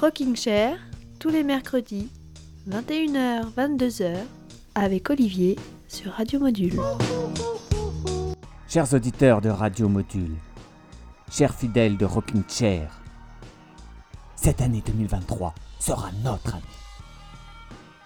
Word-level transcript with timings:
Rocking 0.00 0.36
Chair, 0.36 0.78
tous 1.18 1.28
les 1.28 1.42
mercredis, 1.42 2.08
21h, 2.70 3.52
22h, 3.52 4.14
avec 4.76 5.10
Olivier 5.10 5.56
sur 5.88 6.12
Radio 6.12 6.38
Module. 6.38 6.78
Chers 8.68 8.94
auditeurs 8.94 9.40
de 9.40 9.48
Radio 9.48 9.88
Module, 9.88 10.36
chers 11.32 11.52
fidèles 11.52 11.96
de 11.96 12.04
Rocking 12.04 12.44
Chair, 12.48 13.00
cette 14.36 14.60
année 14.60 14.84
2023 14.86 15.52
sera 15.80 16.12
notre 16.22 16.54
année. 16.54 16.62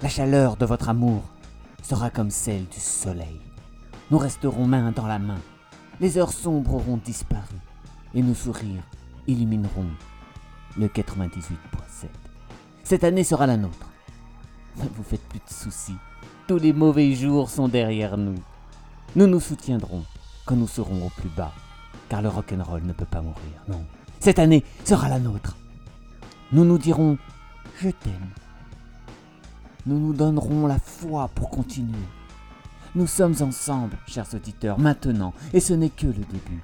La 0.01 0.09
chaleur 0.09 0.57
de 0.57 0.65
votre 0.65 0.89
amour 0.89 1.21
sera 1.83 2.09
comme 2.09 2.31
celle 2.31 2.65
du 2.69 2.81
soleil. 2.81 3.39
Nous 4.11 4.17
resterons 4.17 4.67
main 4.67 4.93
dans 4.93 5.07
la 5.07 5.19
main. 5.19 5.41
Les 6.01 6.17
heures 6.17 6.33
sombres 6.33 6.73
auront 6.73 6.97
disparu 6.97 7.57
et 8.15 8.23
nos 8.23 8.35
sourires 8.35 8.89
illumineront 9.27 9.91
le 10.77 10.89
98.7. 10.89 12.07
Cette 12.85 13.05
année 13.05 13.25
sera 13.25 13.47
la 13.47 13.57
nôtre. 13.57 13.91
Ne 14.79 14.89
vous 14.95 15.03
faites 15.03 15.23
plus 15.29 15.39
de 15.39 15.53
soucis. 15.53 15.97
Tous 16.47 16.59
les 16.59 16.73
mauvais 16.73 17.15
jours 17.15 17.51
sont 17.51 17.69
derrière 17.69 18.17
nous. 18.17 18.35
Nous 19.15 19.27
nous 19.27 19.41
soutiendrons 19.41 20.05
quand 20.47 20.57
nous 20.57 20.67
serons 20.69 21.07
au 21.07 21.11
plus 21.11 21.29
bas, 21.29 21.53
car 22.09 22.23
le 22.23 22.29
rock'n'roll 22.29 22.83
ne 22.83 22.93
peut 22.93 23.05
pas 23.05 23.23
mourir, 23.23 23.63
non. 23.69 23.85
Cette 24.21 24.39
année 24.39 24.65
sera 24.85 25.09
la 25.09 25.19
nôtre. 25.19 25.57
Nous 26.53 26.65
nous 26.65 26.79
dirons 26.79 27.19
Je 27.81 27.91
t'aime. 27.91 28.31
Nous 29.87 29.99
nous 29.99 30.13
donnerons 30.13 30.67
la 30.67 30.79
foi 30.79 31.29
pour 31.35 31.51
continuer. 31.51 31.99
Nous 32.95 33.07
sommes 33.07 33.35
ensemble, 33.41 33.97
chers 34.07 34.33
auditeurs, 34.35 34.79
maintenant, 34.79 35.33
et 35.53 35.61
ce 35.61 35.73
n'est 35.73 35.91
que 35.91 36.07
le 36.07 36.13
début. 36.13 36.63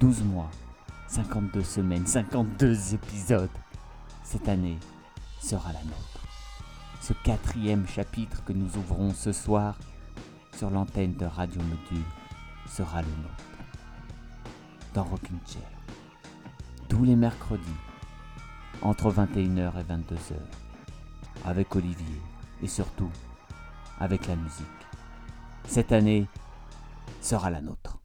12 0.00 0.24
mois, 0.24 0.50
52 1.12 1.62
semaines, 1.62 2.06
52 2.06 2.94
épisodes. 2.94 3.50
Cette 4.24 4.48
année 4.48 4.78
sera 5.42 5.70
la 5.74 5.82
nôtre. 5.82 6.26
Ce 7.02 7.12
quatrième 7.12 7.86
chapitre 7.86 8.42
que 8.46 8.54
nous 8.54 8.78
ouvrons 8.78 9.12
ce 9.12 9.30
soir 9.30 9.78
sur 10.56 10.70
l'antenne 10.70 11.14
de 11.16 11.26
Radio 11.26 11.60
Module 11.60 12.06
sera 12.66 13.02
le 13.02 13.08
nôtre. 13.08 13.44
Dans 14.94 15.04
Rocking 15.04 15.38
Chair. 15.46 15.68
Tous 16.88 17.04
les 17.04 17.16
mercredis, 17.16 17.62
entre 18.80 19.12
21h 19.12 19.72
et 19.80 19.84
22h. 19.84 20.38
Avec 21.44 21.76
Olivier 21.76 22.22
et 22.62 22.68
surtout 22.68 23.10
avec 24.00 24.26
la 24.28 24.36
musique. 24.36 24.66
Cette 25.66 25.92
année 25.92 26.26
sera 27.20 27.50
la 27.50 27.60
nôtre. 27.60 28.01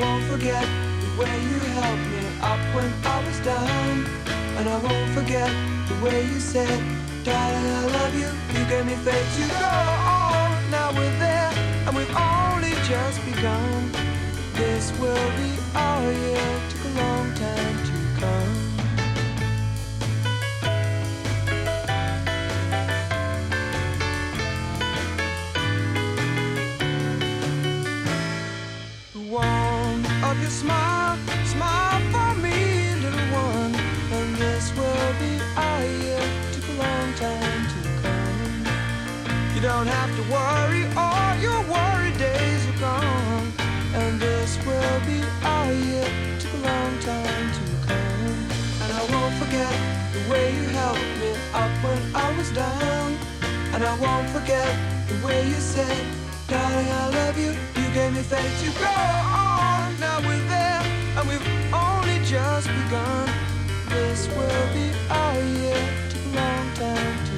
Won't 0.00 0.24
forget 0.24 0.66
the 1.02 1.10
way 1.20 1.34
you 1.50 1.58
helped 1.76 2.06
me 2.12 2.22
up 2.40 2.60
when 2.74 2.90
I 3.04 3.16
was 3.26 3.38
down, 3.40 4.06
and 4.56 4.68
I 4.68 4.78
won't 4.78 5.10
forget 5.10 5.50
the 5.88 5.96
way 6.04 6.24
you 6.24 6.40
said. 6.40 6.80
Darling, 7.22 7.66
I 7.80 7.86
love 7.98 8.14
you. 8.14 8.30
You 8.58 8.64
gave 8.66 8.86
me 8.86 8.94
faith 9.06 9.28
to 9.36 9.44
go 9.60 9.74
on. 10.18 10.70
Now 10.70 10.90
we're 10.92 11.18
there, 11.18 11.52
and 11.86 11.94
we've 11.96 12.16
only 12.16 12.72
just 12.88 13.24
begun. 13.26 13.92
This 14.54 14.90
will 14.98 15.30
be 15.40 15.52
our 15.74 16.12
year. 16.12 16.60
Took 16.70 16.84
a 16.84 16.92
long 17.02 17.34
time 17.34 17.76
to 17.88 18.20
come. 18.20 18.69
Don't 39.84 39.94
have 39.94 40.14
to 40.14 40.22
worry, 40.30 40.84
all 40.94 41.34
your 41.40 41.60
worry 41.72 42.12
days 42.18 42.66
are 42.68 42.80
gone. 42.80 43.50
And 43.94 44.20
this 44.20 44.58
will 44.66 45.00
be 45.06 45.24
our 45.42 45.72
year. 45.72 46.04
Took 46.38 46.52
a 46.52 46.62
long 46.68 46.98
time 46.98 47.46
to 47.56 47.62
come. 47.88 48.36
And 48.82 48.90
I 48.92 49.02
won't 49.10 49.34
forget 49.42 49.72
the 50.12 50.22
way 50.30 50.54
you 50.54 50.64
helped 50.80 51.12
me 51.22 51.30
up 51.54 51.72
when 51.82 52.00
I 52.14 52.28
was 52.36 52.50
down. 52.50 53.16
And 53.72 53.82
I 53.82 53.94
won't 53.98 54.28
forget 54.28 54.68
the 55.08 55.26
way 55.26 55.48
you 55.48 55.60
said, 55.74 56.04
Darling, 56.46 56.90
I 57.02 57.08
love 57.20 57.38
you. 57.38 57.52
You 57.80 57.88
gave 57.94 58.12
me 58.12 58.20
faith 58.20 58.54
to 58.64 58.70
go 58.78 58.84
on. 58.84 59.98
Now 59.98 60.20
we're 60.20 60.44
there, 60.56 60.82
and 61.16 61.24
we've 61.26 61.48
only 61.72 62.18
just 62.26 62.68
begun. 62.68 63.30
This 63.88 64.28
will 64.36 64.66
be 64.76 64.92
our 65.08 65.40
year. 65.40 65.82
Took 66.10 66.24
a 66.26 66.36
long 66.36 66.66
time 66.74 67.29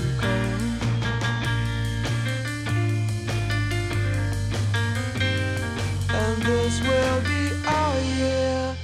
this 6.43 6.81
will 6.81 7.21
be 7.23 7.43
our 7.67 8.01
year. 8.19 8.77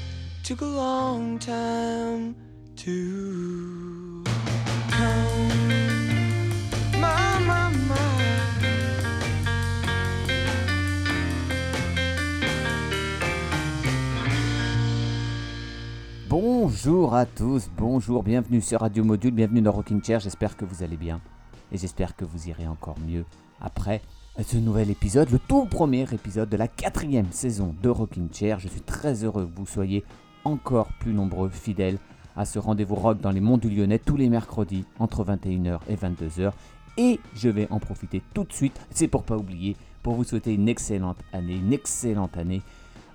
Took 0.42 0.60
a 0.60 0.64
long 0.64 1.38
time 1.38 2.34
to 2.76 4.24
come. 4.90 5.68
My, 7.00 7.38
my, 7.46 7.70
my. 7.88 7.98
Bonjour 16.28 17.14
à 17.14 17.26
tous, 17.26 17.68
bonjour, 17.76 18.22
bienvenue 18.22 18.60
sur 18.60 18.80
Radio 18.80 19.02
Module, 19.02 19.32
bienvenue 19.32 19.62
dans 19.62 19.72
Rocking 19.72 20.02
Chair, 20.04 20.20
j'espère 20.20 20.56
que 20.56 20.64
vous 20.64 20.82
allez 20.82 20.96
bien 20.96 21.20
et 21.72 21.78
j'espère 21.78 22.14
que 22.14 22.24
vous 22.24 22.48
irez 22.48 22.66
encore 22.66 22.98
mieux 23.00 23.24
après 23.60 24.02
ce 24.44 24.56
nouvel 24.56 24.88
épisode, 24.90 25.30
le 25.30 25.38
tout 25.38 25.64
premier 25.64 26.06
épisode 26.12 26.48
de 26.48 26.56
la 26.56 26.68
quatrième 26.68 27.32
saison 27.32 27.74
de 27.82 27.88
Rocking 27.88 28.28
Chair. 28.32 28.60
Je 28.60 28.68
suis 28.68 28.80
très 28.80 29.24
heureux 29.24 29.46
que 29.46 29.58
vous 29.58 29.66
soyez 29.66 30.04
encore 30.44 30.88
plus 31.00 31.12
nombreux, 31.12 31.48
fidèles 31.48 31.98
à 32.36 32.44
ce 32.44 32.60
rendez-vous 32.60 32.94
rock 32.94 33.20
dans 33.20 33.32
les 33.32 33.40
monts 33.40 33.58
du 33.58 33.68
Lyonnais 33.68 33.98
tous 33.98 34.16
les 34.16 34.28
mercredis 34.28 34.84
entre 35.00 35.24
21h 35.24 35.80
et 35.88 35.96
22h. 35.96 36.52
Et 36.98 37.18
je 37.34 37.48
vais 37.48 37.66
en 37.70 37.80
profiter 37.80 38.22
tout 38.32 38.44
de 38.44 38.52
suite, 38.52 38.80
c'est 38.90 39.08
pour 39.08 39.24
pas 39.24 39.36
oublier, 39.36 39.76
pour 40.04 40.14
vous 40.14 40.24
souhaiter 40.24 40.54
une 40.54 40.68
excellente 40.68 41.18
année, 41.32 41.56
une 41.56 41.72
excellente 41.72 42.36
année 42.36 42.62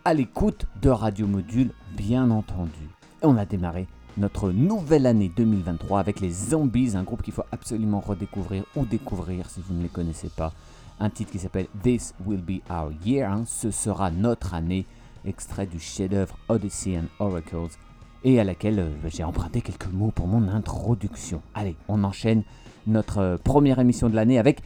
à 0.03 0.13
l'écoute 0.13 0.67
de 0.81 0.89
Radio 0.89 1.25
Module, 1.25 1.72
bien 1.95 2.31
entendu. 2.31 2.89
Et 3.22 3.25
on 3.25 3.38
a 3.38 3.45
démarré 3.45 3.88
notre 4.17 4.51
nouvelle 4.51 5.06
année 5.06 5.31
2023 5.35 6.01
avec 6.01 6.19
les 6.19 6.31
Zombies, 6.31 6.97
un 6.97 7.03
groupe 7.03 7.22
qu'il 7.22 7.33
faut 7.33 7.45
absolument 7.53 8.01
redécouvrir 8.01 8.66
ou 8.75 8.85
découvrir 8.85 9.50
si 9.50 9.62
vous 9.62 9.73
ne 9.73 9.83
les 9.83 9.89
connaissez 9.89 10.29
pas. 10.29 10.51
Un 11.00 11.09
titre 11.09 11.31
qui 11.31 11.40
s'appelle 11.40 11.68
This 11.81 12.14
Will 12.26 12.42
Be 12.42 12.62
Our 12.70 12.92
Year, 13.06 13.31
hein, 13.31 13.44
ce 13.46 13.72
sera 13.72 14.12
notre 14.12 14.54
année, 14.54 14.86
extrait 15.26 15.66
du 15.66 15.80
chef-d'œuvre 15.80 16.38
Odyssey 16.50 16.98
and 16.98 17.08
Oracles, 17.20 17.78
et 18.24 18.40
à 18.40 18.44
laquelle 18.44 18.80
euh, 18.80 19.09
j'ai 19.09 19.24
emprunté 19.24 19.62
quelques 19.62 19.88
mots 19.88 20.12
pour 20.12 20.28
mon 20.28 20.48
introduction. 20.48 21.42
Allez, 21.54 21.75
on 21.88 22.04
enchaîne 22.04 22.44
notre 22.88 23.18
euh, 23.19 23.38
première 23.38 23.80
émission 23.80 24.10
de 24.10 24.16
l'année 24.16 24.40
avec 24.40 24.62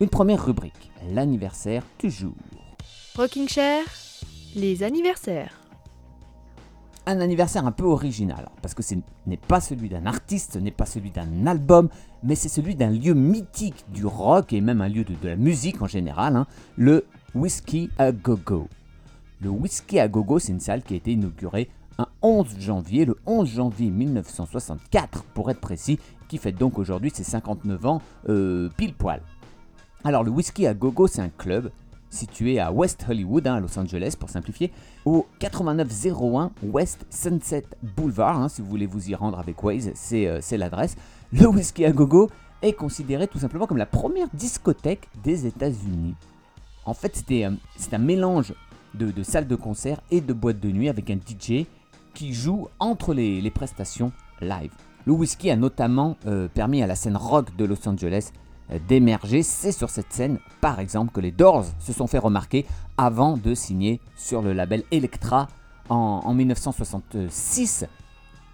une 0.00 0.08
première 0.08 0.44
rubrique, 0.44 0.90
l'anniversaire 1.12 1.82
du 1.98 2.10
jour. 2.10 2.34
Rocking 3.16 3.48
Chair, 3.48 3.84
les 4.54 4.82
anniversaires. 4.82 5.59
Un 7.10 7.20
anniversaire 7.20 7.66
un 7.66 7.72
peu 7.72 7.84
original, 7.84 8.48
parce 8.62 8.74
que 8.74 8.82
ce 8.82 8.94
n'est 9.26 9.36
pas 9.36 9.60
celui 9.60 9.88
d'un 9.88 10.06
artiste, 10.06 10.54
ce 10.54 10.58
n'est 10.58 10.70
pas 10.70 10.86
celui 10.86 11.10
d'un 11.10 11.46
album, 11.46 11.88
mais 12.22 12.34
c'est 12.34 12.48
celui 12.48 12.74
d'un 12.74 12.90
lieu 12.90 13.14
mythique 13.14 13.84
du 13.92 14.06
rock 14.06 14.52
et 14.52 14.60
même 14.60 14.80
un 14.80 14.88
lieu 14.88 15.04
de, 15.04 15.14
la 15.22 15.36
musique 15.36 15.82
en 15.82 15.86
général, 15.86 16.36
hein, 16.36 16.46
le 16.76 17.04
Whiskey 17.34 17.88
a 17.98 18.12
Go 18.12 18.38
Go. 18.44 18.68
Le 19.40 19.50
Whiskey 19.50 20.00
a 20.00 20.08
Go 20.08 20.22
Go, 20.22 20.38
c'est 20.38 20.52
une 20.52 20.60
salle 20.60 20.82
qui 20.82 20.94
a 20.94 20.96
été 20.96 21.12
inaugurée 21.12 21.68
un 21.98 22.06
11 22.22 22.58
janvier, 22.58 23.04
le 23.04 23.16
11 23.26 23.48
janvier 23.48 23.90
1964 23.90 25.24
pour 25.34 25.50
être 25.50 25.60
précis, 25.60 25.98
qui 26.28 26.38
fête 26.38 26.56
donc 26.56 26.78
aujourd'hui 26.78 27.10
ses 27.12 27.24
59 27.24 27.86
ans 27.86 28.00
euh, 28.28 28.70
pile 28.76 28.94
poil. 28.94 29.20
Alors 30.04 30.24
le 30.24 30.30
Whiskey 30.30 30.66
a 30.66 30.74
Go 30.74 30.92
Go, 30.92 31.06
c'est 31.06 31.20
un 31.20 31.28
club 31.28 31.70
situé 32.10 32.60
à 32.60 32.72
West 32.72 33.06
Hollywood, 33.08 33.46
hein, 33.46 33.54
à 33.54 33.60
Los 33.60 33.78
Angeles 33.78 34.16
pour 34.18 34.28
simplifier, 34.28 34.72
au 35.04 35.26
8901 35.40 36.50
West 36.64 37.06
Sunset 37.08 37.64
Boulevard. 37.96 38.40
hein, 38.40 38.48
si 38.48 38.60
vous 38.60 38.68
voulez 38.68 38.86
vous 38.86 39.08
y 39.08 39.14
rendre 39.14 39.38
avec 39.38 39.62
Waze, 39.62 39.92
c'est 39.94 40.26
euh, 40.26 40.40
c'est 40.42 40.58
l'adresse. 40.58 40.96
Le 41.32 41.46
Whisky 41.46 41.84
à 41.84 41.92
Gogo 41.92 42.28
est 42.62 42.72
considéré 42.72 43.26
tout 43.28 43.38
simplement 43.38 43.66
comme 43.66 43.78
la 43.78 43.86
première 43.86 44.28
discothèque 44.34 45.08
des 45.22 45.46
États-Unis. 45.46 46.14
En 46.84 46.94
fait, 46.94 47.24
euh, 47.30 47.50
c'est 47.76 47.94
un 47.94 47.98
mélange 47.98 48.52
de, 48.94 49.22
salles 49.22 49.46
de 49.46 49.56
concert 49.56 50.00
et 50.10 50.20
de 50.20 50.32
boîtes 50.32 50.60
de 50.60 50.70
nuit 50.70 50.88
avec 50.88 51.10
un 51.10 51.16
DJ 51.16 51.66
qui 52.14 52.32
joue 52.32 52.68
entre 52.78 53.14
les, 53.14 53.50
prestations 53.50 54.12
live. 54.40 54.72
Le 55.06 55.12
whisky 55.12 55.50
a 55.50 55.56
notamment 55.56 56.16
euh, 56.26 56.48
permis 56.48 56.82
à 56.82 56.86
la 56.86 56.96
scène 56.96 57.16
rock 57.16 57.54
de 57.56 57.64
Los 57.64 57.88
Angeles 57.88 58.32
d'émerger. 58.88 59.42
C'est 59.42 59.72
sur 59.72 59.90
cette 59.90 60.12
scène, 60.12 60.38
par 60.60 60.80
exemple, 60.80 61.12
que 61.12 61.20
les 61.20 61.30
Doors 61.30 61.66
se 61.78 61.92
sont 61.92 62.06
fait 62.06 62.18
remarquer 62.18 62.66
avant 62.96 63.36
de 63.36 63.54
signer 63.54 64.00
sur 64.16 64.42
le 64.42 64.52
label 64.52 64.84
Elektra 64.90 65.48
en, 65.88 66.22
en 66.24 66.34
1966. 66.34 67.86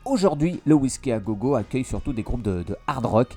Aujourd'hui, 0.04 0.60
le 0.64 0.74
whisky 0.74 1.10
à 1.10 1.18
gogo 1.18 1.56
accueille 1.56 1.84
surtout 1.84 2.12
des 2.12 2.22
groupes 2.22 2.42
de, 2.42 2.62
de 2.62 2.76
hard 2.86 3.06
rock, 3.06 3.36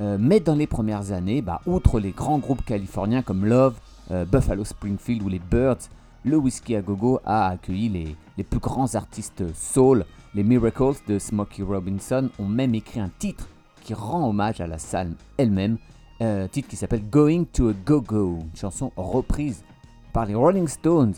euh, 0.00 0.16
mais 0.18 0.40
dans 0.40 0.54
les 0.54 0.66
premières 0.66 1.12
années, 1.12 1.42
bah, 1.42 1.60
outre 1.66 2.00
les 2.00 2.12
grands 2.12 2.38
groupes 2.38 2.64
californiens 2.64 3.22
comme 3.22 3.44
Love, 3.44 3.74
euh, 4.10 4.24
Buffalo 4.24 4.64
Springfield 4.64 5.22
ou 5.22 5.28
les 5.28 5.38
Birds, 5.38 5.90
le 6.24 6.36
whisky 6.36 6.74
à 6.74 6.82
gogo 6.82 7.20
a 7.24 7.48
accueilli 7.48 7.88
les, 7.88 8.16
les 8.36 8.44
plus 8.44 8.60
grands 8.60 8.94
artistes 8.94 9.44
soul. 9.54 10.04
Les 10.34 10.42
Miracles 10.42 10.96
de 11.06 11.18
Smokey 11.18 11.62
Robinson 11.62 12.30
ont 12.38 12.48
même 12.48 12.74
écrit 12.74 13.00
un 13.00 13.10
titre 13.18 13.48
qui 13.82 13.94
rend 13.94 14.28
hommage 14.28 14.60
à 14.60 14.66
la 14.66 14.78
salle 14.78 15.12
elle-même, 15.36 15.78
un 16.20 16.48
titre 16.48 16.68
qui 16.68 16.76
s'appelle 16.76 17.08
Going 17.08 17.44
to 17.52 17.68
a 17.68 17.72
Go-Go, 17.72 18.38
une 18.40 18.56
chanson 18.56 18.92
reprise 18.96 19.64
par 20.12 20.26
les 20.26 20.34
Rolling 20.34 20.68
Stones 20.68 21.14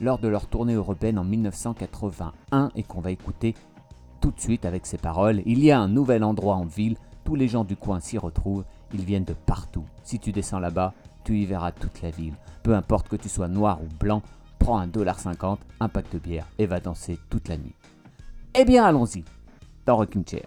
lors 0.00 0.18
de 0.18 0.28
leur 0.28 0.46
tournée 0.46 0.74
européenne 0.74 1.18
en 1.18 1.24
1981 1.24 2.70
et 2.74 2.82
qu'on 2.82 3.00
va 3.00 3.10
écouter 3.10 3.54
tout 4.20 4.30
de 4.30 4.40
suite 4.40 4.64
avec 4.64 4.86
ces 4.86 4.98
paroles. 4.98 5.42
Il 5.46 5.62
y 5.64 5.70
a 5.70 5.80
un 5.80 5.88
nouvel 5.88 6.24
endroit 6.24 6.56
en 6.56 6.64
ville, 6.64 6.96
tous 7.24 7.34
les 7.34 7.48
gens 7.48 7.64
du 7.64 7.76
coin 7.76 8.00
s'y 8.00 8.18
retrouvent, 8.18 8.64
ils 8.92 9.04
viennent 9.04 9.24
de 9.24 9.32
partout. 9.32 9.84
Si 10.02 10.18
tu 10.18 10.32
descends 10.32 10.58
là-bas, 10.58 10.92
tu 11.24 11.38
y 11.38 11.46
verras 11.46 11.72
toute 11.72 12.02
la 12.02 12.10
ville. 12.10 12.34
Peu 12.62 12.74
importe 12.74 13.08
que 13.08 13.16
tu 13.16 13.28
sois 13.28 13.48
noir 13.48 13.80
ou 13.82 13.86
blanc, 13.98 14.22
prends 14.58 14.78
un 14.78 14.86
dollar 14.86 15.18
cinquante, 15.18 15.60
un 15.80 15.88
pack 15.88 16.10
de 16.12 16.18
bière 16.18 16.46
et 16.58 16.66
va 16.66 16.80
danser 16.80 17.18
toute 17.30 17.48
la 17.48 17.56
nuit. 17.56 17.74
Eh 18.54 18.64
bien, 18.64 18.84
allons-y, 18.84 19.24
dans 19.86 19.96
Rocking 19.96 20.24
Chair. 20.28 20.46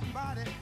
somebody 0.00 0.61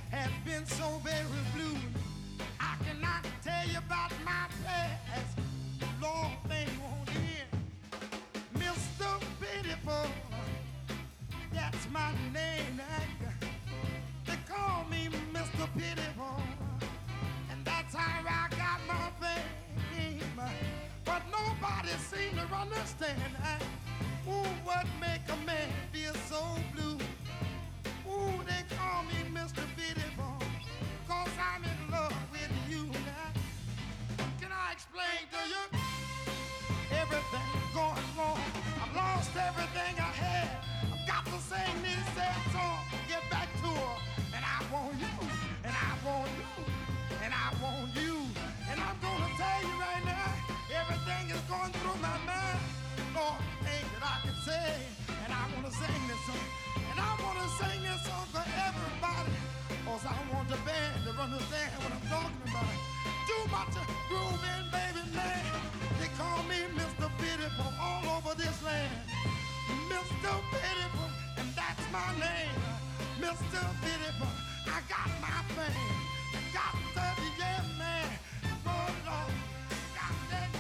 Cause 59.91 60.07
I 60.07 60.33
want 60.33 60.49
the 60.49 60.55
band 60.63 61.03
to 61.03 61.11
understand 61.11 61.73
what 61.83 61.91
I'm 61.91 62.07
talking 62.07 62.47
about. 62.47 62.79
Too 63.27 63.43
much 63.51 63.75
grooving, 64.07 64.67
baby 64.71 65.03
man. 65.11 65.43
They 65.99 66.07
call 66.15 66.45
me 66.47 66.63
Mr. 66.79 67.11
Pitiful 67.19 67.73
all 67.75 68.07
over 68.23 68.37
this 68.39 68.63
land. 68.63 68.95
Mr. 69.91 70.31
Pitiful, 70.55 71.11
and 71.39 71.49
that's 71.59 71.83
my 71.91 72.07
name. 72.23 72.55
Mr. 73.19 73.59
Pitiful, 73.83 74.31
I 74.71 74.79
got 74.87 75.11
my. 75.19 75.43
I 75.59 76.39
got 76.55 76.79
that, 76.95 77.19
yeah, 77.37 77.65
man. 77.77 78.07
Roll 78.65 78.95
it 78.95 79.09
on. 79.11 79.31
Got 79.99 80.15
that. 80.31 80.51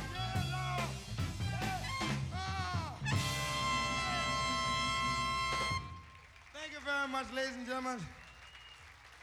Thank 6.52 6.72
you 6.72 6.80
very 6.84 7.08
much, 7.12 7.26
ladies 7.32 7.54
and 7.54 7.66
gentlemen. 7.66 8.00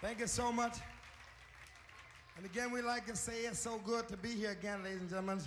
Thank 0.07 0.21
you 0.21 0.27
so 0.27 0.53
much. 0.53 0.75
And 2.37 2.45
again, 2.45 2.71
we 2.71 2.81
like 2.81 3.05
to 3.07 3.15
say 3.15 3.45
it's 3.45 3.59
so 3.59 3.77
good 3.85 4.07
to 4.07 4.15
be 4.15 4.29
here 4.29 4.51
again, 4.51 4.81
ladies 4.81 5.01
and 5.01 5.09
gentlemen. 5.09 5.39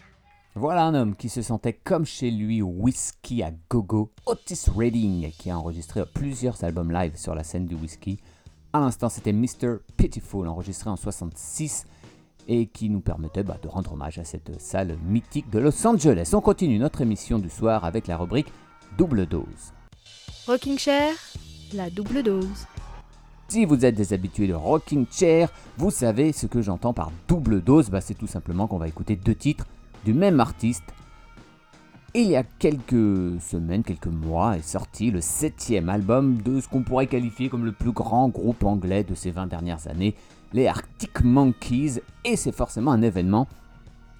Voilà 0.54 0.84
un 0.84 0.94
homme 0.94 1.16
qui 1.16 1.30
se 1.30 1.40
sentait 1.40 1.72
comme 1.72 2.04
chez 2.04 2.30
lui 2.30 2.60
au 2.60 2.66
whisky 2.66 3.42
à 3.42 3.52
gogo, 3.70 4.12
Otis 4.26 4.66
Redding, 4.76 5.30
qui 5.30 5.50
a 5.50 5.56
enregistré 5.56 6.02
plusieurs 6.12 6.62
albums 6.62 6.92
live 6.92 7.16
sur 7.16 7.34
la 7.34 7.42
scène 7.42 7.64
du 7.64 7.74
whisky. 7.74 8.18
À 8.74 8.80
l'instant, 8.80 9.08
c'était 9.08 9.32
Mr. 9.32 9.78
Pitiful, 9.96 10.46
enregistré 10.46 10.90
en 10.90 10.96
66, 10.96 11.86
et 12.46 12.66
qui 12.66 12.90
nous 12.90 13.00
permettait 13.00 13.44
bah, 13.44 13.56
de 13.62 13.68
rendre 13.68 13.94
hommage 13.94 14.18
à 14.18 14.24
cette 14.24 14.60
salle 14.60 14.98
mythique 15.06 15.48
de 15.48 15.58
Los 15.58 15.86
Angeles. 15.86 16.32
On 16.34 16.42
continue 16.42 16.78
notre 16.78 17.00
émission 17.00 17.38
du 17.38 17.48
soir 17.48 17.86
avec 17.86 18.06
la 18.08 18.18
rubrique 18.18 18.52
Double 18.98 19.24
Dose. 19.24 19.72
Rocking 20.46 20.76
Chair, 20.76 21.14
la 21.72 21.88
double 21.88 22.22
dose. 22.22 22.66
Si 23.50 23.64
vous 23.64 23.84
êtes 23.84 23.96
des 23.96 24.12
habitués 24.12 24.46
de 24.46 24.54
Rocking 24.54 25.06
Chair, 25.10 25.48
vous 25.76 25.90
savez 25.90 26.30
ce 26.32 26.46
que 26.46 26.62
j'entends 26.62 26.92
par 26.92 27.10
double 27.26 27.60
dose. 27.60 27.90
Bah, 27.90 28.00
c'est 28.00 28.14
tout 28.14 28.28
simplement 28.28 28.68
qu'on 28.68 28.78
va 28.78 28.86
écouter 28.86 29.16
deux 29.16 29.34
titres 29.34 29.66
du 30.04 30.14
même 30.14 30.38
artiste. 30.38 30.84
Il 32.14 32.28
y 32.28 32.36
a 32.36 32.44
quelques 32.44 33.40
semaines, 33.40 33.82
quelques 33.82 34.06
mois, 34.06 34.56
est 34.56 34.62
sorti 34.62 35.10
le 35.10 35.20
septième 35.20 35.88
album 35.88 36.40
de 36.42 36.60
ce 36.60 36.68
qu'on 36.68 36.84
pourrait 36.84 37.08
qualifier 37.08 37.48
comme 37.48 37.64
le 37.64 37.72
plus 37.72 37.90
grand 37.90 38.28
groupe 38.28 38.62
anglais 38.62 39.02
de 39.02 39.16
ces 39.16 39.32
20 39.32 39.48
dernières 39.48 39.88
années, 39.88 40.14
les 40.52 40.68
Arctic 40.68 41.24
Monkeys, 41.24 42.02
et 42.24 42.36
c'est 42.36 42.54
forcément 42.54 42.92
un 42.92 43.02
événement. 43.02 43.48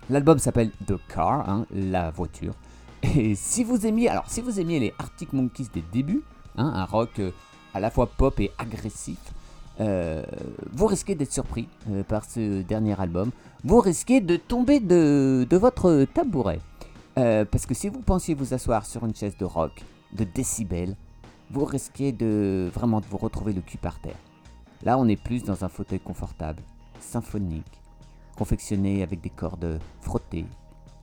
L'album 0.09 0.41
s'appelle 0.41 0.73
The 0.89 0.95
Car, 1.07 1.49
hein, 1.49 1.67
la 1.73 2.11
voiture. 2.11 2.55
Et 3.05 3.37
si 3.37 3.63
vous 3.63 3.87
aimiez, 3.87 4.09
alors 4.09 4.29
si 4.29 4.41
vous 4.41 4.59
aimiez 4.59 4.81
les 4.81 4.93
Arctic 4.99 5.33
Monkeys 5.33 5.69
des 5.73 5.85
débuts, 5.93 6.25
hein, 6.57 6.73
un 6.75 6.85
rock 6.85 7.21
euh, 7.21 7.31
à 7.75 7.81
la 7.81 7.91
fois 7.91 8.07
pop 8.07 8.39
et 8.41 8.51
agressif, 8.59 9.19
euh, 9.81 10.23
vous 10.73 10.87
risquez 10.87 11.15
d'être 11.15 11.33
surpris 11.33 11.69
euh, 11.91 12.03
par 12.03 12.25
ce 12.25 12.63
dernier 12.63 13.01
album. 13.01 13.31
Vous 13.65 13.81
risquez 13.81 14.21
de 14.21 14.37
tomber 14.37 14.81
de, 14.81 15.47
de 15.49 15.57
votre 15.57 16.05
tabouret. 16.13 16.61
Euh, 17.19 17.45
parce 17.45 17.67
que 17.67 17.75
si 17.75 17.89
vous 17.89 18.01
pensiez 18.01 18.35
vous 18.35 18.55
asseoir 18.55 18.85
sur 18.87 19.05
une 19.05 19.15
chaise 19.15 19.37
de 19.37 19.45
rock, 19.45 19.83
de 20.13 20.25
décibels, 20.25 20.97
vous 21.51 21.65
risquez 21.65 22.13
de 22.13 22.71
vraiment 22.73 23.01
de 23.01 23.07
vous 23.07 23.17
retrouver 23.17 23.53
le 23.53 23.61
cul 23.61 23.79
par 23.79 23.99
terre. 24.01 24.19
Là, 24.83 24.99
on 24.99 25.09
est 25.09 25.21
plus 25.21 25.43
dans 25.45 25.65
un 25.65 25.69
fauteuil 25.69 26.01
confortable, 26.01 26.63
symphonique, 27.01 27.81
confectionné 28.37 29.03
avec 29.03 29.21
des 29.21 29.31
cordes 29.31 29.81
frottées, 30.01 30.47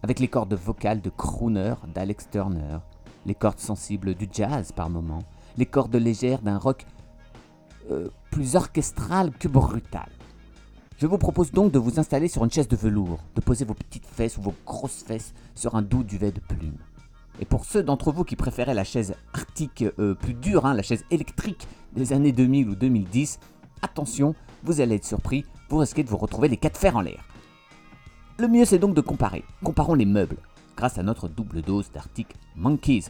avec 0.01 0.19
les 0.19 0.27
cordes 0.27 0.53
vocales 0.53 1.01
de 1.01 1.09
crooner 1.09 1.73
d'Alex 1.93 2.29
Turner, 2.31 2.77
les 3.25 3.35
cordes 3.35 3.59
sensibles 3.59 4.15
du 4.15 4.27
jazz 4.31 4.71
par 4.71 4.89
moments, 4.89 5.23
les 5.57 5.65
cordes 5.65 5.95
légères 5.95 6.41
d'un 6.41 6.57
rock 6.57 6.85
euh, 7.91 8.09
plus 8.31 8.55
orchestral 8.55 9.31
que 9.31 9.47
brutal. 9.47 10.09
Je 10.99 11.05
vous 11.05 11.17
propose 11.17 11.51
donc 11.51 11.71
de 11.71 11.79
vous 11.79 11.99
installer 11.99 12.27
sur 12.27 12.43
une 12.43 12.51
chaise 12.51 12.67
de 12.67 12.75
velours, 12.75 13.19
de 13.35 13.41
poser 13.41 13.65
vos 13.65 13.73
petites 13.73 14.05
fesses 14.05 14.37
ou 14.37 14.41
vos 14.41 14.55
grosses 14.65 15.03
fesses 15.03 15.33
sur 15.53 15.75
un 15.75 15.81
doux 15.81 16.03
duvet 16.03 16.31
de 16.31 16.39
plumes. 16.39 16.77
Et 17.39 17.45
pour 17.45 17.65
ceux 17.65 17.83
d'entre 17.83 18.11
vous 18.11 18.23
qui 18.23 18.35
préféraient 18.35 18.73
la 18.73 18.83
chaise 18.83 19.15
arctique 19.33 19.85
euh, 19.99 20.15
plus 20.15 20.33
dure, 20.33 20.65
hein, 20.65 20.73
la 20.73 20.81
chaise 20.81 21.05
électrique 21.11 21.67
des 21.93 22.13
années 22.13 22.31
2000 22.31 22.69
ou 22.69 22.75
2010, 22.75 23.39
attention, 23.83 24.33
vous 24.63 24.81
allez 24.81 24.95
être 24.95 25.05
surpris, 25.05 25.45
vous 25.69 25.77
risquez 25.77 26.03
de 26.03 26.09
vous 26.09 26.17
retrouver 26.17 26.47
les 26.47 26.57
quatre 26.57 26.77
fers 26.77 26.95
en 26.95 27.01
l'air. 27.01 27.23
Le 28.39 28.47
mieux 28.47 28.65
c'est 28.65 28.79
donc 28.79 28.95
de 28.95 29.01
comparer. 29.01 29.43
Comparons 29.63 29.93
les 29.93 30.05
meubles, 30.05 30.37
grâce 30.75 30.97
à 30.97 31.03
notre 31.03 31.27
double 31.27 31.61
dose 31.61 31.91
d'Arctic 31.91 32.27
Monkeys. 32.55 33.05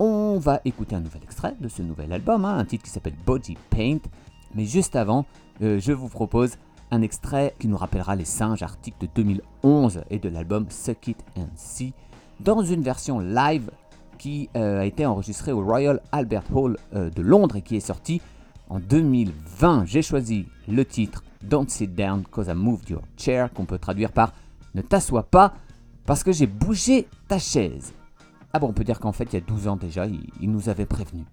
On 0.00 0.38
va 0.38 0.60
écouter 0.64 0.94
un 0.94 1.00
nouvel 1.00 1.24
extrait 1.24 1.56
de 1.58 1.66
ce 1.66 1.82
nouvel 1.82 2.12
album, 2.12 2.44
hein, 2.44 2.56
un 2.56 2.64
titre 2.64 2.84
qui 2.84 2.90
s'appelle 2.90 3.16
Body 3.26 3.56
Paint. 3.68 3.98
Mais 4.54 4.64
juste 4.64 4.94
avant, 4.94 5.26
euh, 5.60 5.80
je 5.80 5.90
vous 5.90 6.08
propose 6.08 6.52
un 6.92 7.02
extrait 7.02 7.52
qui 7.58 7.66
nous 7.66 7.76
rappellera 7.76 8.14
les 8.14 8.24
singes 8.24 8.62
arctiques 8.62 9.00
de 9.00 9.08
2011 9.12 10.04
et 10.08 10.20
de 10.20 10.28
l'album 10.28 10.66
Suck 10.70 11.08
It 11.08 11.18
and 11.36 11.48
See, 11.56 11.94
dans 12.38 12.62
une 12.62 12.82
version 12.82 13.18
live 13.18 13.72
qui 14.18 14.48
euh, 14.56 14.82
a 14.82 14.84
été 14.84 15.04
enregistrée 15.04 15.50
au 15.50 15.64
Royal 15.64 16.00
Albert 16.12 16.44
Hall 16.54 16.76
euh, 16.94 17.10
de 17.10 17.22
Londres 17.22 17.56
et 17.56 17.62
qui 17.62 17.74
est 17.74 17.80
sortie 17.80 18.20
en 18.68 18.78
2020. 18.78 19.84
J'ai 19.84 20.02
choisi 20.02 20.46
le 20.68 20.84
titre 20.84 21.24
Don't 21.42 21.66
Sit 21.66 21.96
Down 21.96 22.22
Cause 22.22 22.46
I 22.46 22.54
Moved 22.54 22.88
Your 22.88 23.02
Chair, 23.16 23.52
qu'on 23.52 23.64
peut 23.64 23.78
traduire 23.78 24.12
par 24.12 24.32
Ne 24.76 24.82
t'assois 24.82 25.24
pas 25.24 25.54
parce 26.06 26.22
que 26.22 26.30
j'ai 26.30 26.46
bougé 26.46 27.08
ta 27.26 27.40
chaise. 27.40 27.94
Ah 28.52 28.58
bon, 28.58 28.68
on 28.68 28.72
peut 28.72 28.84
dire 28.84 29.00
qu'en 29.00 29.12
fait, 29.12 29.24
il 29.24 29.34
y 29.34 29.36
a 29.36 29.40
12 29.40 29.68
ans 29.68 29.76
déjà, 29.76 30.06
il, 30.06 30.50
nous 30.50 30.68
avait 30.68 30.86
prévenu. 30.86 31.24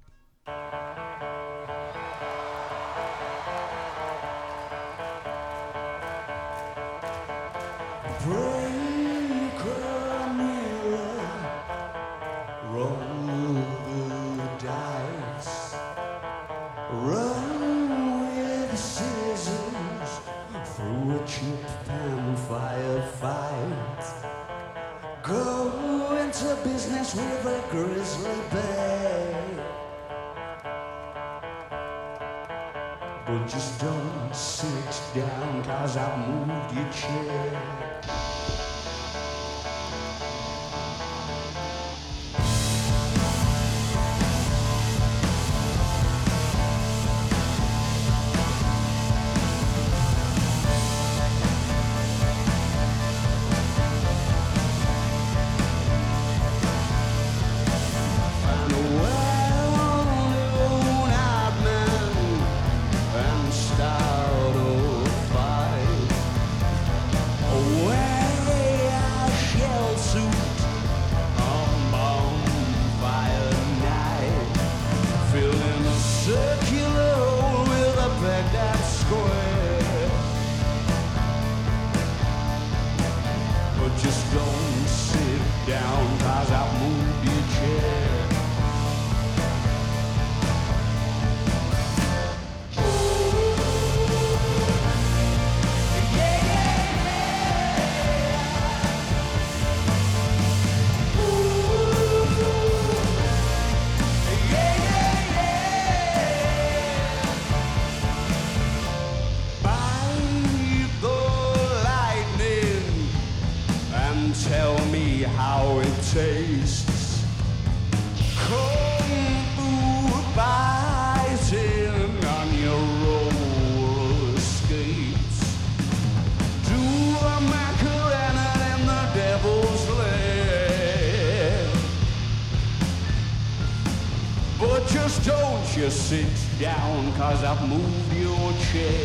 Down, 136.65 137.13
cause 137.13 137.43
I've 137.43 137.61
moved 137.69 138.11
your 138.17 138.51
chair. 138.71 139.04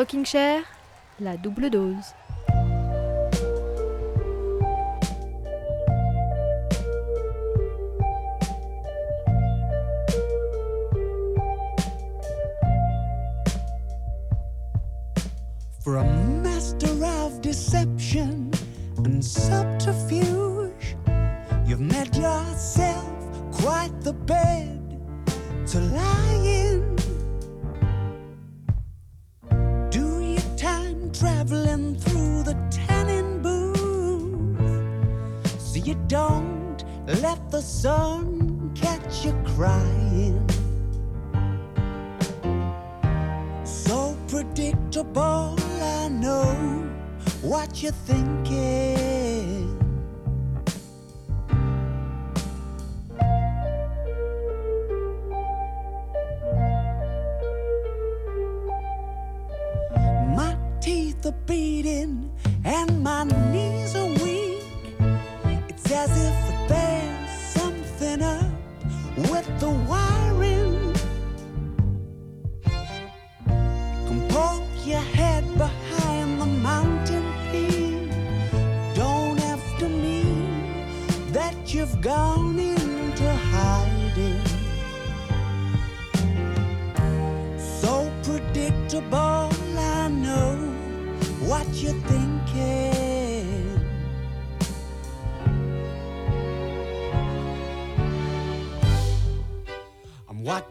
Rocking 0.00 0.24
Chair, 0.24 0.62
la 1.20 1.36
double 1.36 1.68
dose. 1.68 2.14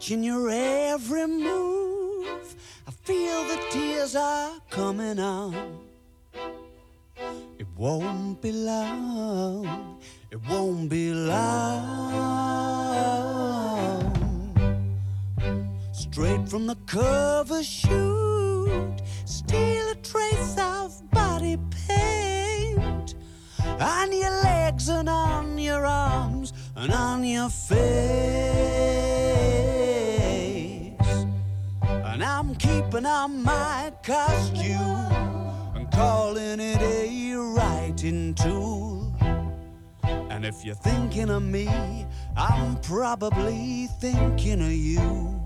Watching 0.00 0.24
your 0.24 0.48
every 0.48 1.26
move. 1.26 2.56
I 2.88 2.90
feel 2.90 3.44
the 3.44 3.60
tears 3.68 4.16
are 4.16 4.52
coming 4.70 5.18
on. 5.18 5.78
It 7.58 7.66
won't 7.76 8.40
be 8.40 8.50
long. 8.50 10.00
It 10.30 10.40
won't 10.48 10.88
be 10.88 11.12
long. 11.12 12.00
Straight 15.92 16.48
from 16.48 16.66
the 16.66 16.76
cover 16.86 17.62
shoot, 17.62 19.02
steal 19.26 19.86
a 19.90 19.96
trace 19.96 20.56
of 20.58 21.10
body 21.10 21.58
paint 21.86 23.16
on 23.78 24.12
your 24.14 24.30
legs 24.44 24.88
and 24.88 25.10
on 25.10 25.58
your 25.58 25.84
arms 25.84 26.54
and 26.74 26.90
on 26.90 27.22
your 27.22 27.50
face. 27.50 28.80
I'm 32.40 32.54
keeping 32.54 33.04
on 33.04 33.42
my 33.42 33.92
costume 34.02 34.72
and 35.74 35.90
calling 35.92 36.58
it 36.58 36.80
a 36.80 37.34
writing 37.36 38.32
tool. 38.32 39.14
And 40.02 40.46
if 40.46 40.64
you're 40.64 40.74
thinking 40.74 41.28
of 41.28 41.42
me, 41.42 41.68
I'm 42.38 42.80
probably 42.80 43.88
thinking 44.00 44.62
of 44.62 44.72
you. 44.72 45.38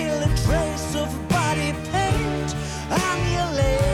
Still 0.00 0.22
a 0.22 0.28
trace 0.28 0.94
of 0.94 1.28
body 1.28 1.74
paint 1.92 2.54
on 2.90 3.32
your 3.32 3.54
legs 3.54 3.89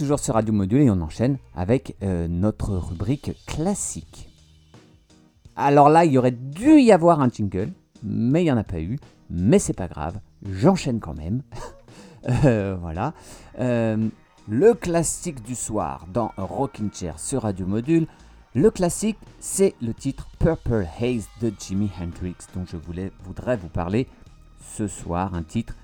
toujours 0.00 0.18
sur 0.18 0.32
Radio 0.32 0.54
Module 0.54 0.80
et 0.80 0.90
on 0.90 1.02
enchaîne 1.02 1.36
avec 1.54 1.94
euh, 2.02 2.26
notre 2.26 2.74
rubrique 2.74 3.32
classique. 3.46 4.30
Alors 5.56 5.90
là, 5.90 6.06
il 6.06 6.16
aurait 6.16 6.30
dû 6.30 6.80
y 6.80 6.90
avoir 6.90 7.20
un 7.20 7.28
jingle, 7.28 7.70
mais 8.02 8.40
il 8.40 8.44
n'y 8.44 8.50
en 8.50 8.56
a 8.56 8.64
pas 8.64 8.80
eu. 8.80 8.98
Mais 9.28 9.58
c'est 9.58 9.74
pas 9.74 9.88
grave, 9.88 10.18
j'enchaîne 10.42 11.00
quand 11.00 11.14
même. 11.14 11.42
Euh, 12.44 12.76
voilà. 12.78 13.14
Euh, 13.60 14.08
le 14.46 14.74
classique 14.74 15.42
du 15.42 15.54
soir 15.54 16.06
dans 16.12 16.32
Rocking 16.36 16.92
Chair 16.92 17.18
sur 17.18 17.44
Radio 17.44 17.66
Module. 17.66 18.06
Le 18.54 18.70
classique, 18.70 19.16
c'est 19.38 19.74
le 19.80 19.94
titre 19.94 20.28
Purple 20.38 20.86
Haze 21.00 21.28
de 21.40 21.50
Jimi 21.58 21.90
Hendrix, 21.98 22.36
dont 22.54 22.66
je 22.70 22.76
voulais, 22.76 23.10
voudrais 23.24 23.56
vous 23.56 23.70
parler 23.70 24.06
ce 24.76 24.86
soir. 24.86 25.34
Un 25.34 25.42
titre 25.42 25.74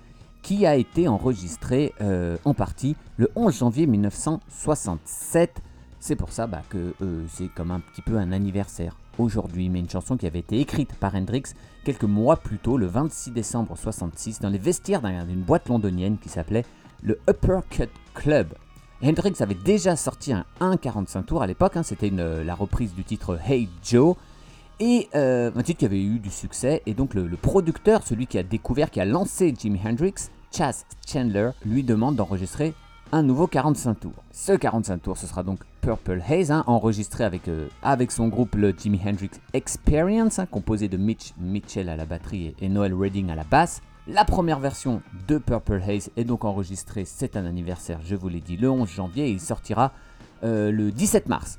qui 0.47 0.65
a 0.65 0.77
été 0.77 1.09
enregistré 1.09 1.93
euh, 2.01 2.37
en 2.45 2.55
partie 2.55 2.95
le 3.17 3.29
11 3.35 3.59
janvier 3.59 3.89
1967. 3.89 5.61
C'est 5.99 6.15
pour 6.15 6.31
ça 6.31 6.47
bah, 6.47 6.63
que 6.69 6.95
euh, 7.03 7.25
c'est 7.33 7.49
comme 7.49 7.73
un 7.73 7.81
petit 7.81 8.01
peu 8.01 8.17
un 8.17 8.31
anniversaire 8.31 8.97
aujourd'hui, 9.19 9.69
mais 9.69 9.81
une 9.81 9.91
chanson 9.91 10.17
qui 10.17 10.25
avait 10.25 10.39
été 10.39 10.61
écrite 10.61 10.95
par 10.95 11.17
Hendrix 11.17 11.43
quelques 11.85 12.05
mois 12.05 12.37
plus 12.37 12.59
tôt, 12.59 12.77
le 12.77 12.87
26 12.87 13.33
décembre 13.33 13.77
66, 13.77 14.39
dans 14.39 14.49
les 14.49 14.59
vestiaires 14.59 15.01
d'un- 15.03 15.25
d'une 15.25 15.43
boîte 15.43 15.69
londonienne 15.69 16.17
qui 16.17 16.29
s'appelait 16.29 16.65
le 17.03 17.19
Uppercut 17.29 17.91
Club. 18.15 18.55
Hendrix 19.03 19.35
avait 19.41 19.55
déjà 19.57 19.97
sorti 19.97 20.33
un 20.33 20.45
1.45 20.61 21.25
tours 21.25 21.43
à 21.43 21.49
l'époque, 21.49 21.77
hein, 21.77 21.83
c'était 21.83 22.11
la 22.11 22.55
reprise 22.55 22.95
du 22.95 23.03
titre 23.03 23.37
Hey 23.45 23.69
Joe, 23.83 24.15
et 24.79 25.09
euh, 25.17 25.51
un 25.57 25.63
titre 25.65 25.81
qui 25.81 25.87
avait 25.87 26.01
eu 26.05 26.21
du 26.21 26.31
succès, 26.31 26.83
et 26.87 26.95
donc 26.95 27.15
le 27.15 27.29
producteur, 27.37 28.07
celui 28.07 28.29
qui 28.29 28.39
a 28.39 28.45
découvert, 28.45 28.93
qui 28.93 29.01
a 29.01 29.05
lancé 29.05 29.53
Jimi 29.59 29.81
Hendrix, 29.85 30.15
Chas 30.57 30.87
Chandler, 31.07 31.51
lui 31.67 31.83
demande 31.83 32.17
d'enregistrer 32.17 32.73
un 33.13 33.23
nouveau 33.23 33.47
45 33.47 34.01
tours. 34.01 34.25
Ce 34.33 34.53
45 34.53 35.03
tours, 35.03 35.19
ce 35.19 35.27
sera 35.27 35.43
donc 35.43 35.59
Purple 35.83 36.23
Haze, 36.27 36.51
hein, 36.51 36.65
enregistré 36.67 37.25
avec, 37.25 37.49
euh, 37.49 37.69
avec 37.83 38.11
son 38.11 38.29
groupe 38.29 38.55
le 38.55 38.75
Jimi 38.75 38.99
Hendrix 39.05 39.33
Experience, 39.53 40.39
hein, 40.39 40.47
composé 40.47 40.89
de 40.89 40.97
Mitch 40.97 41.35
Mitchell 41.39 41.91
à 41.91 41.97
la 41.97 42.07
batterie 42.07 42.55
et, 42.59 42.69
Noel 42.71 42.95
Redding 42.95 43.29
à 43.29 43.35
la 43.35 43.45
basse. 43.45 43.83
La 44.09 44.25
première 44.25 44.59
version 44.59 45.03
de 45.29 45.37
Purple 45.37 45.83
Haze 45.87 46.11
est 46.17 46.25
donc 46.25 46.47
enregistrée, 46.47 47.05
c'est 47.05 47.37
un 47.37 47.45
anniversaire, 47.45 48.01
je 48.03 48.17
vous 48.17 48.31
l'ai 48.31 48.41
dit, 48.41 48.57
le 48.57 48.71
11 48.71 48.89
janvier, 48.89 49.27
et 49.27 49.33
il 49.33 49.41
sortira 49.41 49.93
euh, 50.43 50.73
le 50.73 50.91
17 50.91 51.29
mars. 51.29 51.59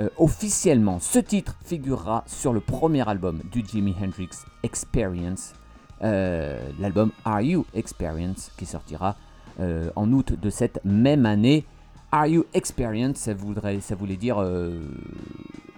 Euh, 0.00 0.08
officiellement, 0.16 0.98
ce 0.98 1.18
titre 1.18 1.58
figurera 1.62 2.24
sur 2.26 2.54
le 2.54 2.60
premier 2.60 3.06
album 3.06 3.42
du 3.52 3.62
Jimi 3.66 3.94
Hendrix 4.02 4.30
Experience, 4.62 5.52
l'album 6.00 7.10
Are 7.24 7.40
You 7.40 7.66
Experience, 7.74 8.50
qui 8.56 8.66
sortira 8.66 9.16
euh, 9.60 9.90
en 9.96 10.10
août 10.12 10.32
de 10.40 10.50
cette 10.50 10.80
même 10.84 11.26
année. 11.26 11.64
Are 12.12 12.26
You 12.26 12.44
Experience, 12.54 13.18
ça, 13.18 13.34
voudrait, 13.34 13.80
ça 13.80 13.94
voulait 13.94 14.16
dire 14.16 14.40
euh, 14.40 14.80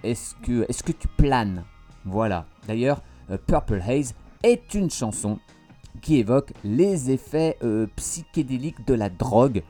est-ce 0.03 0.35
que, 0.43 0.63
est 0.69 0.81
que 0.81 0.91
tu 0.91 1.07
planes? 1.07 1.63
Voilà. 2.05 2.45
D'ailleurs, 2.67 3.01
euh, 3.29 3.37
Purple 3.37 3.81
Haze 3.85 4.13
est 4.41 4.73
une 4.73 4.89
chanson 4.89 5.39
qui 6.01 6.17
évoque 6.17 6.53
les 6.63 7.11
effets 7.11 7.57
euh, 7.63 7.87
psychédéliques 7.95 8.85
de 8.87 8.93
la 8.93 9.09
drogue 9.09 9.63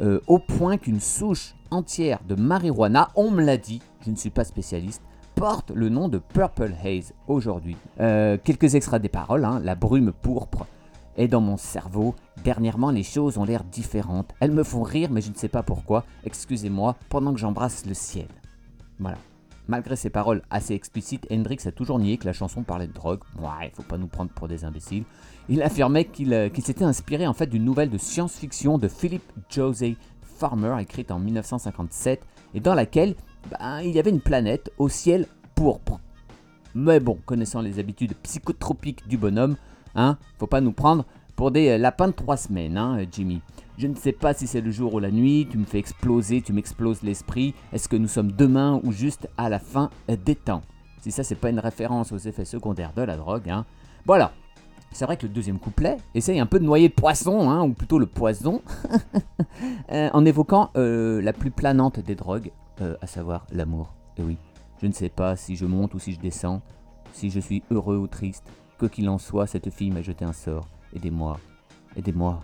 euh, 0.00 0.20
au 0.26 0.38
point 0.38 0.76
qu'une 0.76 1.00
souche 1.00 1.54
entière 1.70 2.20
de 2.26 2.34
marijuana, 2.34 3.08
on 3.14 3.30
me 3.30 3.44
l'a 3.44 3.56
dit, 3.56 3.82
je 4.04 4.10
ne 4.10 4.16
suis 4.16 4.30
pas 4.30 4.44
spécialiste, 4.44 5.02
porte 5.38 5.70
le 5.70 5.88
nom 5.88 6.08
de 6.08 6.18
Purple 6.18 6.72
Haze 6.84 7.14
aujourd'hui. 7.28 7.76
Euh, 8.00 8.38
quelques 8.42 8.74
extraits 8.74 9.00
des 9.00 9.08
paroles, 9.08 9.44
hein, 9.44 9.60
la 9.62 9.76
brume 9.76 10.10
pourpre 10.10 10.66
est 11.16 11.28
dans 11.28 11.40
mon 11.40 11.56
cerveau. 11.56 12.16
Dernièrement, 12.42 12.90
les 12.90 13.04
choses 13.04 13.38
ont 13.38 13.44
l'air 13.44 13.62
différentes. 13.62 14.34
Elles 14.40 14.50
me 14.50 14.64
font 14.64 14.82
rire, 14.82 15.10
mais 15.12 15.20
je 15.20 15.30
ne 15.30 15.36
sais 15.36 15.48
pas 15.48 15.62
pourquoi. 15.62 16.04
Excusez-moi, 16.24 16.96
pendant 17.08 17.32
que 17.32 17.38
j'embrasse 17.38 17.86
le 17.86 17.94
ciel. 17.94 18.26
Voilà. 18.98 19.18
Malgré 19.68 19.94
ces 19.94 20.10
paroles 20.10 20.42
assez 20.50 20.74
explicites, 20.74 21.28
Hendrix 21.30 21.58
a 21.66 21.70
toujours 21.70 22.00
nié 22.00 22.16
que 22.16 22.26
la 22.26 22.32
chanson 22.32 22.64
parlait 22.64 22.88
de 22.88 22.92
drogue. 22.92 23.20
Ouais, 23.38 23.70
faut 23.74 23.84
pas 23.84 23.98
nous 23.98 24.08
prendre 24.08 24.32
pour 24.32 24.48
des 24.48 24.64
imbéciles. 24.64 25.04
Il 25.48 25.62
affirmait 25.62 26.06
qu'il 26.06 26.34
euh, 26.34 26.48
s'était 26.58 26.84
inspiré 26.84 27.28
en 27.28 27.32
fait 27.32 27.46
d'une 27.46 27.64
nouvelle 27.64 27.90
de 27.90 27.98
science-fiction 27.98 28.76
de 28.76 28.88
Philip 28.88 29.22
José 29.48 29.96
Farmer, 30.20 30.74
écrite 30.80 31.12
en 31.12 31.20
1957, 31.20 32.24
et 32.54 32.60
dans 32.60 32.74
laquelle 32.74 33.14
ben, 33.50 33.80
il 33.80 33.90
y 33.90 33.98
avait 33.98 34.10
une 34.10 34.20
planète 34.20 34.70
au 34.78 34.88
ciel 34.88 35.26
pourpre. 35.54 36.00
Mais 36.74 37.00
bon, 37.00 37.18
connaissant 37.26 37.60
les 37.60 37.78
habitudes 37.78 38.14
psychotropiques 38.22 39.08
du 39.08 39.16
bonhomme, 39.16 39.56
hein, 39.94 40.18
faut 40.38 40.46
pas 40.46 40.60
nous 40.60 40.72
prendre 40.72 41.04
pour 41.38 41.52
des 41.52 41.68
euh, 41.68 41.78
lapins 41.78 42.08
de 42.08 42.12
trois 42.12 42.36
semaines, 42.36 42.76
hein, 42.76 42.98
euh, 42.98 43.06
Jimmy. 43.10 43.40
Je 43.78 43.86
ne 43.86 43.94
sais 43.94 44.10
pas 44.10 44.34
si 44.34 44.48
c'est 44.48 44.60
le 44.60 44.72
jour 44.72 44.94
ou 44.94 44.98
la 44.98 45.12
nuit, 45.12 45.46
tu 45.48 45.56
me 45.56 45.64
fais 45.64 45.78
exploser, 45.78 46.42
tu 46.42 46.52
m'exploses 46.52 47.02
l'esprit. 47.02 47.54
Est-ce 47.72 47.88
que 47.88 47.96
nous 47.96 48.08
sommes 48.08 48.32
demain 48.32 48.80
ou 48.82 48.90
juste 48.90 49.28
à 49.38 49.48
la 49.48 49.60
fin 49.60 49.88
euh, 50.10 50.16
des 50.16 50.34
temps? 50.34 50.62
Si 51.00 51.12
ça, 51.12 51.22
c'est 51.22 51.36
pas 51.36 51.50
une 51.50 51.60
référence 51.60 52.10
aux 52.10 52.18
effets 52.18 52.44
secondaires 52.44 52.92
de 52.96 53.02
la 53.02 53.16
drogue, 53.16 53.48
hein. 53.48 53.64
Voilà. 54.04 54.32
C'est 54.90 55.04
vrai 55.04 55.16
que 55.16 55.26
le 55.26 55.32
deuxième 55.32 55.58
couplet 55.60 55.98
essaye 56.14 56.40
un 56.40 56.46
peu 56.46 56.58
de 56.58 56.64
noyer 56.64 56.88
le 56.88 56.94
poisson, 56.94 57.48
hein, 57.50 57.62
ou 57.62 57.72
plutôt 57.72 57.98
le 57.98 58.06
poison, 58.06 58.62
en 59.90 60.24
évoquant 60.24 60.70
la 60.74 61.32
plus 61.34 61.50
planante 61.50 62.00
des 62.00 62.14
drogues, 62.14 62.50
à 62.80 63.06
savoir 63.06 63.46
l'amour. 63.52 63.94
Et 64.16 64.22
oui, 64.22 64.36
je 64.80 64.86
ne 64.86 64.92
sais 64.92 65.08
pas 65.08 65.36
si 65.36 65.56
je 65.56 65.66
monte 65.66 65.94
ou 65.94 65.98
si 65.98 66.12
je 66.12 66.20
descends, 66.20 66.62
si 67.12 67.30
je 67.30 67.40
suis 67.40 67.62
heureux 67.70 67.96
ou 67.96 68.06
triste. 68.06 68.44
Quoi 68.78 68.88
qu'il 68.88 69.08
en 69.08 69.18
soit, 69.18 69.46
cette 69.46 69.70
fille 69.70 69.90
m'a 69.90 70.02
jeté 70.02 70.24
un 70.24 70.32
sort. 70.32 70.68
Aidez-moi, 70.94 71.38
aidez-moi. 71.96 72.42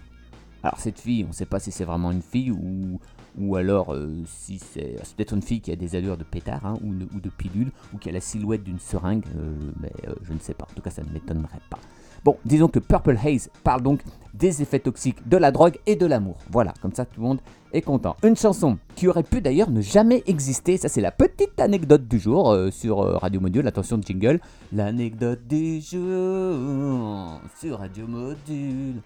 Alors 0.64 0.78
cette 0.78 0.98
fille, 0.98 1.24
on 1.24 1.28
ne 1.28 1.32
sait 1.32 1.46
pas 1.46 1.60
si 1.60 1.70
c'est 1.70 1.84
vraiment 1.84 2.10
une 2.10 2.22
fille 2.22 2.50
ou, 2.50 2.98
ou 3.38 3.56
alors 3.56 3.92
euh, 3.92 4.22
si 4.26 4.58
c'est 4.58 4.96
c'est 5.04 5.14
peut-être 5.14 5.34
une 5.34 5.42
fille 5.42 5.60
qui 5.60 5.70
a 5.70 5.76
des 5.76 5.94
allures 5.94 6.16
de 6.16 6.24
pétard 6.24 6.64
hein, 6.64 6.78
ou, 6.82 6.94
de, 6.94 7.06
ou 7.14 7.20
de 7.20 7.28
pilule 7.28 7.70
ou 7.92 7.98
qui 7.98 8.08
a 8.08 8.12
la 8.12 8.20
silhouette 8.20 8.64
d'une 8.64 8.78
seringue, 8.78 9.26
euh, 9.36 9.54
mais 9.78 9.92
euh, 10.08 10.14
je 10.22 10.32
ne 10.32 10.38
sais 10.38 10.54
pas. 10.54 10.66
En 10.70 10.74
tout 10.74 10.82
cas, 10.82 10.90
ça 10.90 11.02
ne 11.02 11.10
m'étonnerait 11.10 11.60
pas. 11.68 11.78
Bon, 12.24 12.38
disons 12.46 12.68
que 12.68 12.78
Purple 12.78 13.18
Haze 13.22 13.50
parle 13.64 13.82
donc 13.82 14.00
des 14.32 14.62
effets 14.62 14.78
toxiques 14.78 15.28
de 15.28 15.36
la 15.36 15.50
drogue 15.50 15.78
et 15.84 15.94
de 15.94 16.06
l'amour. 16.06 16.36
Voilà, 16.50 16.72
comme 16.80 16.94
ça 16.94 17.04
tout 17.04 17.20
le 17.20 17.26
monde 17.26 17.38
est 17.74 17.82
content. 17.82 18.16
Une 18.22 18.34
chanson 18.34 18.78
qui 18.94 19.08
aurait 19.08 19.22
pu 19.22 19.42
d'ailleurs 19.42 19.70
ne 19.70 19.82
jamais 19.82 20.22
exister. 20.26 20.78
Ça, 20.78 20.88
c'est 20.88 21.02
la 21.02 21.10
petite 21.10 21.60
anecdote 21.60 22.08
du 22.08 22.18
jour 22.18 22.50
euh, 22.50 22.70
sur 22.70 23.02
euh, 23.02 23.18
Radio 23.18 23.42
Module. 23.42 23.66
Attention, 23.68 24.00
jingle. 24.00 24.40
L'anecdote 24.72 25.46
du 25.46 25.82
jour 25.82 27.40
sur 27.60 27.78
Radio 27.78 28.06
Module. 28.06 29.02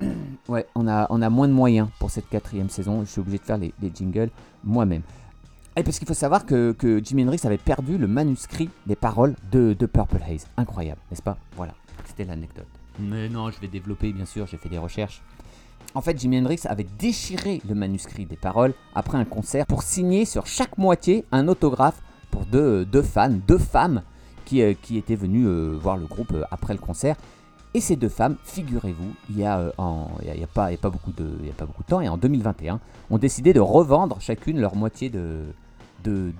Ouais, 0.48 0.64
on 0.76 0.86
a, 0.86 1.30
moins 1.30 1.48
de 1.48 1.52
moyens 1.52 1.88
pour 1.98 2.10
cette 2.10 2.28
quatrième 2.28 2.70
saison. 2.70 3.00
Je 3.00 3.10
suis 3.10 3.20
obligé 3.20 3.38
de 3.38 3.42
faire 3.42 3.58
les, 3.58 3.74
les 3.82 3.90
jingles 3.92 4.30
moi-même. 4.62 5.02
Et 5.74 5.82
parce 5.82 5.98
qu'il 5.98 6.06
faut 6.06 6.14
savoir 6.14 6.46
que, 6.46 6.72
que 6.72 7.02
Jimi 7.04 7.24
Hendrix 7.24 7.40
avait 7.44 7.58
perdu 7.58 7.98
le 7.98 8.06
manuscrit 8.06 8.70
des 8.86 8.94
paroles 8.94 9.34
de 9.50 9.74
Purple 9.74 10.20
Haze. 10.22 10.46
Incroyable, 10.56 11.00
n'est-ce 11.10 11.22
pas? 11.22 11.36
Voilà, 11.56 11.72
c'était 12.04 12.24
l'anecdote. 12.24 12.66
Mais 12.98 13.28
non, 13.28 13.50
je 13.50 13.60
vais 13.60 13.68
développer, 13.68 14.12
bien 14.12 14.24
sûr, 14.24 14.46
j'ai 14.46 14.56
fait 14.56 14.68
des 14.68 14.78
recherches. 14.78 15.22
En 15.94 16.00
fait, 16.00 16.18
Jimi 16.18 16.38
Hendrix 16.38 16.60
avait 16.64 16.86
déchiré 16.98 17.60
le 17.68 17.74
manuscrit 17.74 18.26
des 18.26 18.36
paroles 18.36 18.74
après 18.94 19.16
un 19.18 19.24
concert 19.24 19.66
pour 19.66 19.82
signer 19.82 20.24
sur 20.24 20.46
chaque 20.46 20.76
moitié 20.78 21.24
un 21.32 21.48
autographe 21.48 22.02
pour 22.30 22.44
deux, 22.46 22.84
deux 22.84 23.02
fans, 23.02 23.30
deux 23.46 23.58
femmes 23.58 24.02
qui, 24.44 24.62
euh, 24.62 24.74
qui 24.80 24.98
étaient 24.98 25.16
venues 25.16 25.46
euh, 25.46 25.76
voir 25.80 25.96
le 25.96 26.06
groupe 26.06 26.32
euh, 26.32 26.42
après 26.50 26.74
le 26.74 26.78
concert. 26.80 27.16
Et 27.74 27.80
ces 27.80 27.96
deux 27.96 28.08
femmes, 28.08 28.36
figurez-vous, 28.44 29.12
il 29.30 29.38
y 29.38 29.44
a, 29.44 29.58
euh, 29.58 29.70
y 30.24 30.28
a- 30.30 30.34
il 30.34 30.40
y 30.40 30.44
a 30.44 30.46
pas, 30.46 30.70
y 30.70 30.74
a 30.74 30.78
pas 30.78 30.90
beaucoup 30.90 31.12
de, 31.12 31.28
y 31.44 31.50
a 31.50 31.52
pas 31.52 31.66
beaucoup 31.66 31.82
de 31.82 31.88
temps, 31.88 32.00
et 32.00 32.08
en 32.08 32.16
2021, 32.16 32.80
ont 33.10 33.18
décidé 33.18 33.52
de 33.52 33.60
revendre 33.60 34.18
chacune 34.20 34.60
leur 34.60 34.74
moitié 34.76 35.10
de, 35.10 35.44
de- 36.04 36.32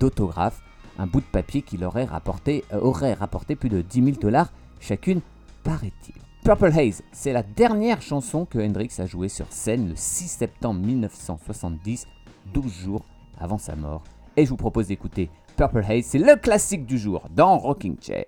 un 0.99 1.05
bout 1.07 1.19
de 1.19 1.25
papier 1.25 1.61
qui 1.61 1.77
leur 1.77 1.91
aurait 1.91 2.05
rapporté, 2.05 2.63
euh, 2.73 2.79
aurait 2.79 3.13
rapporté 3.13 3.55
plus 3.55 3.69
de 3.69 3.81
10 3.81 4.03
000 4.03 4.17
dollars 4.19 4.51
chacune, 4.79 5.21
paraît-il. 5.67 6.15
Purple 6.43 6.71
Haze, 6.79 7.03
c'est 7.11 7.33
la 7.33 7.43
dernière 7.43 8.01
chanson 8.01 8.45
que 8.45 8.57
Hendrix 8.57 8.89
a 8.99 9.05
jouée 9.05 9.27
sur 9.27 9.51
scène 9.51 9.89
le 9.89 9.95
6 9.95 10.27
septembre 10.29 10.79
1970, 10.79 12.07
12 12.53 12.73
jours 12.73 13.05
avant 13.37 13.57
sa 13.57 13.75
mort. 13.75 14.03
Et 14.37 14.45
je 14.45 14.49
vous 14.49 14.55
propose 14.55 14.87
d'écouter 14.87 15.29
Purple 15.57 15.83
Haze, 15.83 16.05
c'est 16.05 16.19
le 16.19 16.37
classique 16.37 16.85
du 16.85 16.97
jour 16.97 17.27
dans 17.35 17.57
Rocking 17.57 17.97
Chair. 18.01 18.25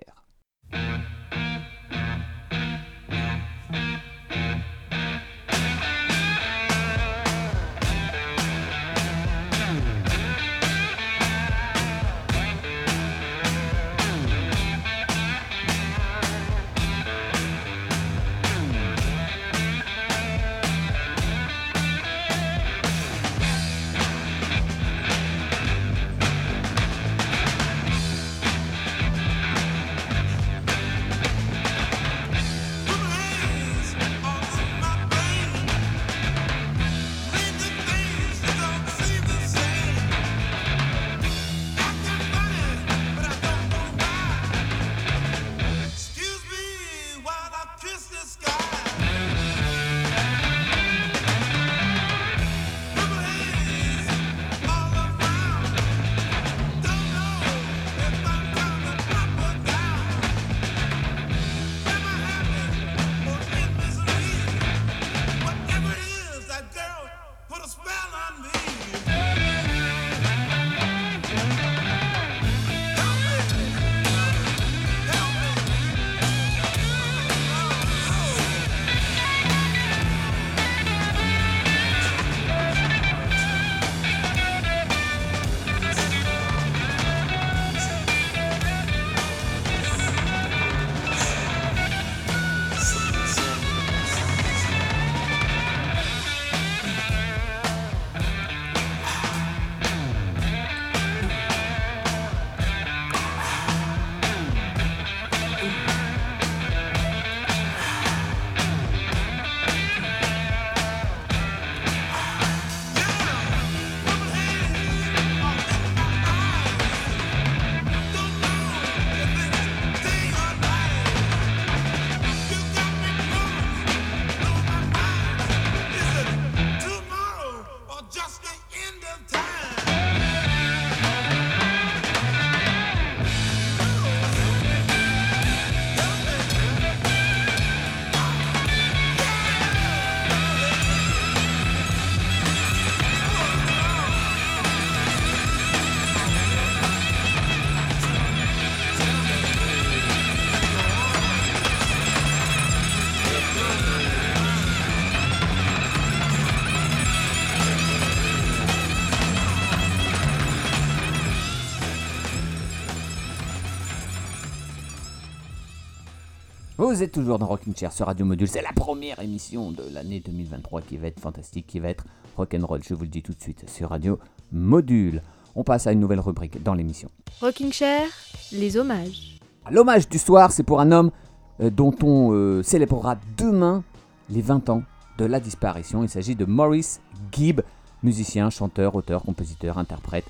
Vous 166.90 167.04
êtes 167.04 167.12
toujours 167.12 167.38
dans 167.38 167.46
Rocking 167.46 167.72
Chair 167.76 167.92
sur 167.92 168.06
Radio 168.06 168.26
Module. 168.26 168.48
C'est 168.48 168.62
la 168.62 168.72
première 168.72 169.20
émission 169.20 169.70
de 169.70 169.84
l'année 169.94 170.18
2023 170.18 170.82
qui 170.82 170.96
va 170.96 171.06
être 171.06 171.20
fantastique, 171.20 171.68
qui 171.68 171.78
va 171.78 171.88
être 171.88 172.04
rock'n'roll. 172.36 172.80
Je 172.82 172.94
vous 172.94 173.02
le 173.02 173.08
dis 173.08 173.22
tout 173.22 173.32
de 173.32 173.40
suite 173.40 173.70
sur 173.70 173.90
Radio 173.90 174.18
Module. 174.50 175.22
On 175.54 175.62
passe 175.62 175.86
à 175.86 175.92
une 175.92 176.00
nouvelle 176.00 176.18
rubrique 176.18 176.60
dans 176.64 176.74
l'émission. 176.74 177.08
Rocking 177.40 177.72
Chair, 177.72 178.08
les 178.50 178.76
hommages. 178.76 179.38
L'hommage 179.70 180.08
du 180.08 180.18
soir, 180.18 180.50
c'est 180.50 180.64
pour 180.64 180.80
un 180.80 180.90
homme 180.90 181.12
euh, 181.60 181.70
dont 181.70 181.94
on 182.02 182.32
euh, 182.32 182.64
célébrera 182.64 183.18
demain 183.36 183.84
les 184.28 184.42
20 184.42 184.68
ans 184.70 184.82
de 185.16 185.26
la 185.26 185.38
disparition. 185.38 186.02
Il 186.02 186.08
s'agit 186.08 186.34
de 186.34 186.44
Maurice 186.44 187.00
Gibb, 187.30 187.60
musicien, 188.02 188.50
chanteur, 188.50 188.96
auteur, 188.96 189.22
compositeur, 189.22 189.78
interprète 189.78 190.26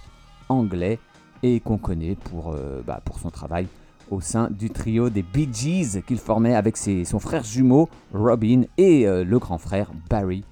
anglais 0.51 0.99
et 1.43 1.61
qu'on 1.61 1.79
connaît 1.79 2.17
pour, 2.17 2.53
euh, 2.53 2.83
bah, 2.87 3.01
pour 3.03 3.19
son 3.19 3.31
travail 3.31 3.67
au 4.11 4.21
sein 4.21 4.49
du 4.51 4.71
trio 4.71 5.09
des 5.11 5.23
Bee 5.23 5.49
Gees 5.53 6.03
qu'il 6.07 6.19
formait 6.19 6.55
avec 6.55 6.77
ses- 6.77 7.05
son 7.05 7.19
frère 7.19 7.45
jumeau 7.45 7.89
Robin 8.13 8.63
et 8.77 9.07
euh, 9.07 9.25
le 9.25 9.39
grand 9.39 9.59
frère 9.59 9.91
Barry. 10.09 10.45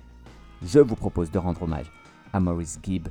Je 0.65 0.79
vous 0.81 0.97
propose 0.97 1.31
de 1.31 1.39
rendre 1.39 1.63
hommage 1.63 1.91
à 2.33 2.41
Maurice 2.41 2.79
Gibb 2.83 3.09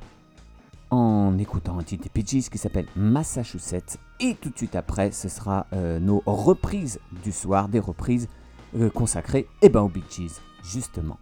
en 0.90 1.36
écoutant 1.38 1.78
un 1.78 1.82
titre 1.82 2.04
des 2.04 2.10
Bee 2.22 2.26
Gees 2.26 2.48
qui 2.50 2.58
s'appelle 2.58 2.86
Massachusetts. 2.96 3.98
Et 4.20 4.34
tout 4.40 4.48
de 4.50 4.56
suite 4.56 4.74
après, 4.74 5.10
ce 5.12 5.28
sera 5.28 5.66
euh, 5.72 5.98
nos 6.00 6.22
reprises 6.26 6.98
du 7.22 7.30
soir, 7.32 7.68
des 7.68 7.78
reprises 7.80 8.28
euh, 8.76 8.90
consacrées 8.90 9.46
eh 9.62 9.68
ben, 9.68 9.80
aux 9.82 9.88
Bee 9.88 10.02
Gees, 10.10 10.40
justement. 10.62 11.18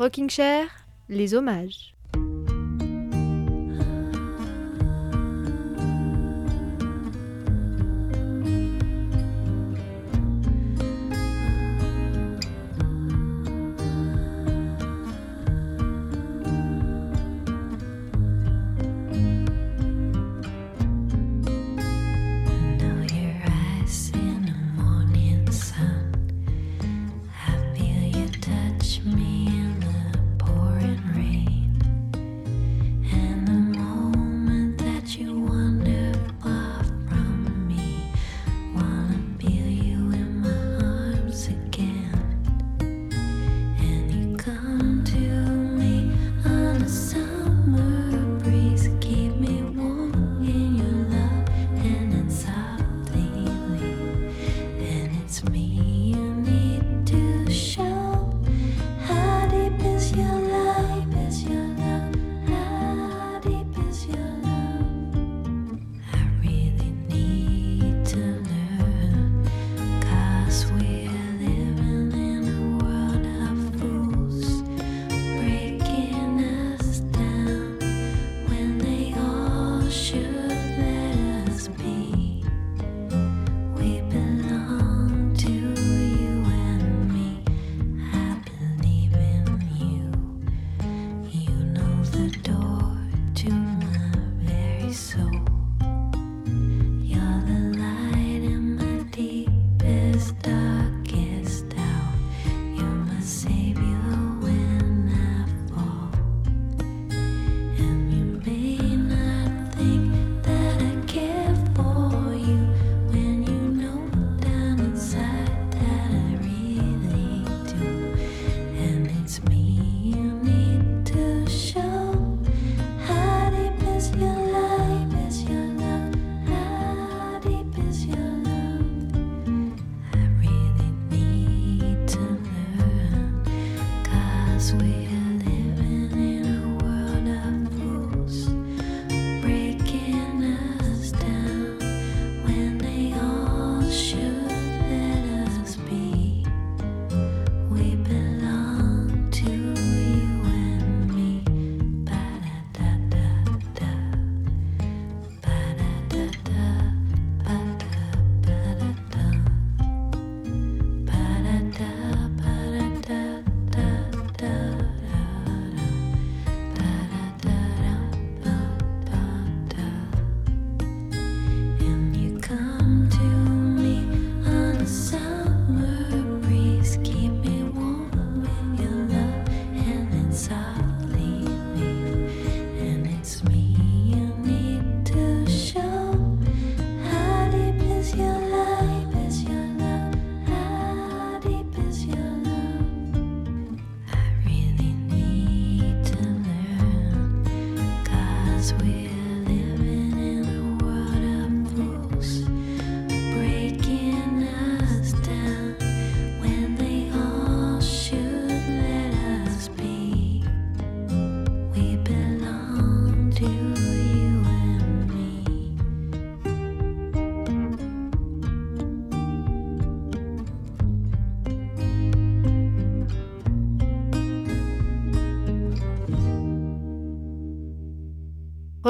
Rocking 0.00 0.30
Chair, 0.30 0.66
les 1.08 1.34
hommages. 1.34 1.94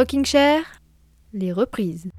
Rocking 0.01 0.25
Chair, 0.25 0.63
les 1.35 1.53
reprises. 1.53 2.10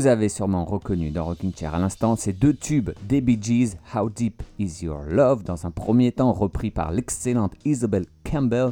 Vous 0.00 0.06
avez 0.06 0.30
sûrement 0.30 0.64
reconnu 0.64 1.10
dans 1.10 1.26
Rocking 1.26 1.52
Chair 1.54 1.74
à 1.74 1.78
l'instant 1.78 2.16
ces 2.16 2.32
deux 2.32 2.54
tubes 2.54 2.88
des 3.02 3.20
Bee 3.20 3.38
Gees, 3.38 3.76
How 3.94 4.08
Deep 4.08 4.42
Is 4.58 4.82
Your 4.82 5.02
Love, 5.02 5.44
dans 5.44 5.66
un 5.66 5.70
premier 5.70 6.10
temps 6.10 6.32
repris 6.32 6.70
par 6.70 6.90
l'excellente 6.90 7.52
Isabel 7.66 8.06
Campbell, 8.24 8.70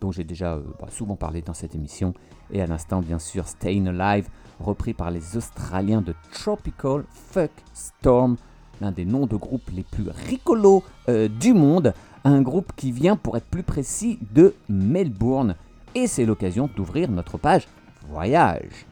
dont 0.00 0.12
j'ai 0.12 0.22
déjà 0.22 0.54
euh, 0.54 0.62
bah, 0.80 0.86
souvent 0.88 1.16
parlé 1.16 1.42
dans 1.42 1.52
cette 1.52 1.74
émission, 1.74 2.14
et 2.52 2.62
à 2.62 2.66
l'instant 2.68 3.00
bien 3.00 3.18
sûr 3.18 3.48
Staying 3.48 3.88
Alive, 3.88 4.28
repris 4.60 4.94
par 4.94 5.10
les 5.10 5.36
Australiens 5.36 6.00
de 6.00 6.14
Tropical 6.30 7.02
Fuck 7.10 7.50
Storm, 7.74 8.36
l'un 8.80 8.92
des 8.92 9.04
noms 9.04 9.26
de 9.26 9.34
groupes 9.34 9.70
les 9.74 9.82
plus 9.82 10.08
rigolos 10.28 10.84
euh, 11.08 11.26
du 11.26 11.54
monde, 11.54 11.92
un 12.22 12.40
groupe 12.40 12.70
qui 12.76 12.92
vient 12.92 13.16
pour 13.16 13.36
être 13.36 13.46
plus 13.46 13.64
précis 13.64 14.20
de 14.32 14.54
Melbourne, 14.68 15.56
et 15.96 16.06
c'est 16.06 16.24
l'occasion 16.24 16.70
d'ouvrir 16.76 17.10
notre 17.10 17.36
page 17.36 17.66
voyage. 18.08 18.86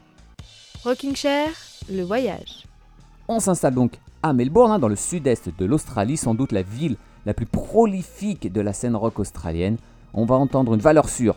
Rocking 0.83 1.15
Chair, 1.15 1.49
le 1.91 2.03
voyage. 2.03 2.65
On 3.27 3.39
s'installe 3.39 3.75
donc 3.75 3.99
à 4.23 4.33
Melbourne, 4.33 4.71
hein, 4.71 4.79
dans 4.79 4.87
le 4.87 4.95
sud-est 4.95 5.49
de 5.57 5.65
l'Australie, 5.65 6.17
sans 6.17 6.33
doute 6.33 6.51
la 6.51 6.61
ville 6.61 6.97
la 7.25 7.33
plus 7.33 7.45
prolifique 7.45 8.51
de 8.51 8.61
la 8.61 8.73
scène 8.73 8.95
rock 8.95 9.19
australienne. 9.19 9.77
On 10.13 10.25
va 10.25 10.35
entendre 10.35 10.73
une 10.73 10.79
valeur 10.79 11.09
sûre 11.09 11.35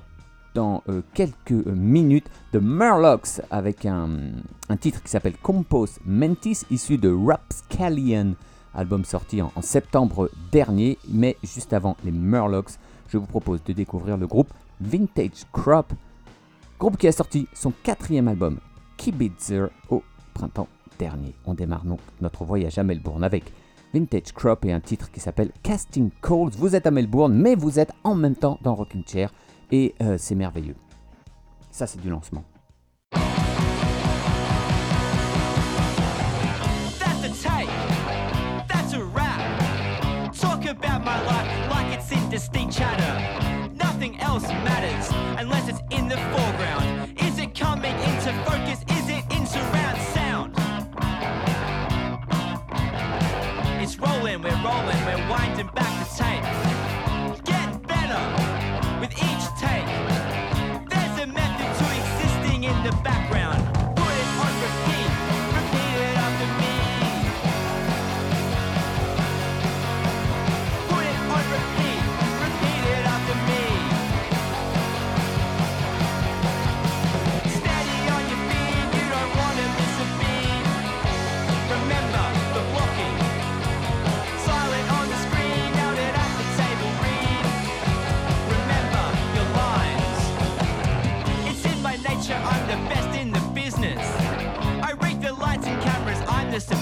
dans 0.54 0.82
euh, 0.88 1.02
quelques 1.14 1.52
euh, 1.52 1.74
minutes 1.74 2.30
de 2.52 2.58
Murlocs 2.58 3.40
avec 3.50 3.86
un, 3.86 4.08
titre 4.80 5.02
qui 5.02 5.10
s'appelle 5.10 5.36
Compos 5.36 5.98
Mentis, 6.04 6.62
issu 6.70 6.96
de 6.96 7.12
Rapscallion, 7.12 8.34
album 8.74 9.04
sorti 9.04 9.42
en, 9.42 9.52
en 9.54 9.62
septembre 9.62 10.30
dernier. 10.52 10.98
Mais 11.08 11.36
juste 11.42 11.72
avant 11.72 11.96
les 12.04 12.12
Murlocs, 12.12 12.78
je 13.08 13.18
vous 13.18 13.26
propose 13.26 13.62
de 13.64 13.72
découvrir 13.72 14.16
le 14.16 14.26
groupe 14.26 14.52
Vintage 14.80 15.44
Crop, 15.52 15.92
groupe 16.78 16.96
qui 16.96 17.08
a 17.08 17.12
sorti 17.12 17.48
son 17.52 17.72
quatrième 17.82 18.28
album, 18.28 18.58
Kibitzer, 18.96 19.66
au 19.88 20.02
printemps 20.40 20.68
dernier. 20.98 21.34
On 21.44 21.52
démarre 21.52 21.84
donc 21.84 22.00
notre 22.22 22.44
voyage 22.44 22.78
à 22.78 22.82
Melbourne 22.82 23.24
avec 23.24 23.52
Vintage 23.92 24.32
Crop 24.32 24.64
et 24.64 24.72
un 24.72 24.80
titre 24.80 25.10
qui 25.10 25.20
s'appelle 25.20 25.50
Casting 25.62 26.10
Calls. 26.22 26.52
Vous 26.56 26.74
êtes 26.74 26.86
à 26.86 26.90
Melbourne, 26.90 27.34
mais 27.34 27.54
vous 27.54 27.78
êtes 27.78 27.92
en 28.04 28.14
même 28.14 28.36
temps 28.36 28.58
dans 28.62 28.74
Rocking 28.74 29.04
Chair 29.06 29.32
et 29.70 29.94
euh, 30.00 30.16
c'est 30.18 30.34
merveilleux. 30.34 30.76
Ça, 31.70 31.86
c'est 31.86 32.00
du 32.00 32.08
lancement. 32.08 32.44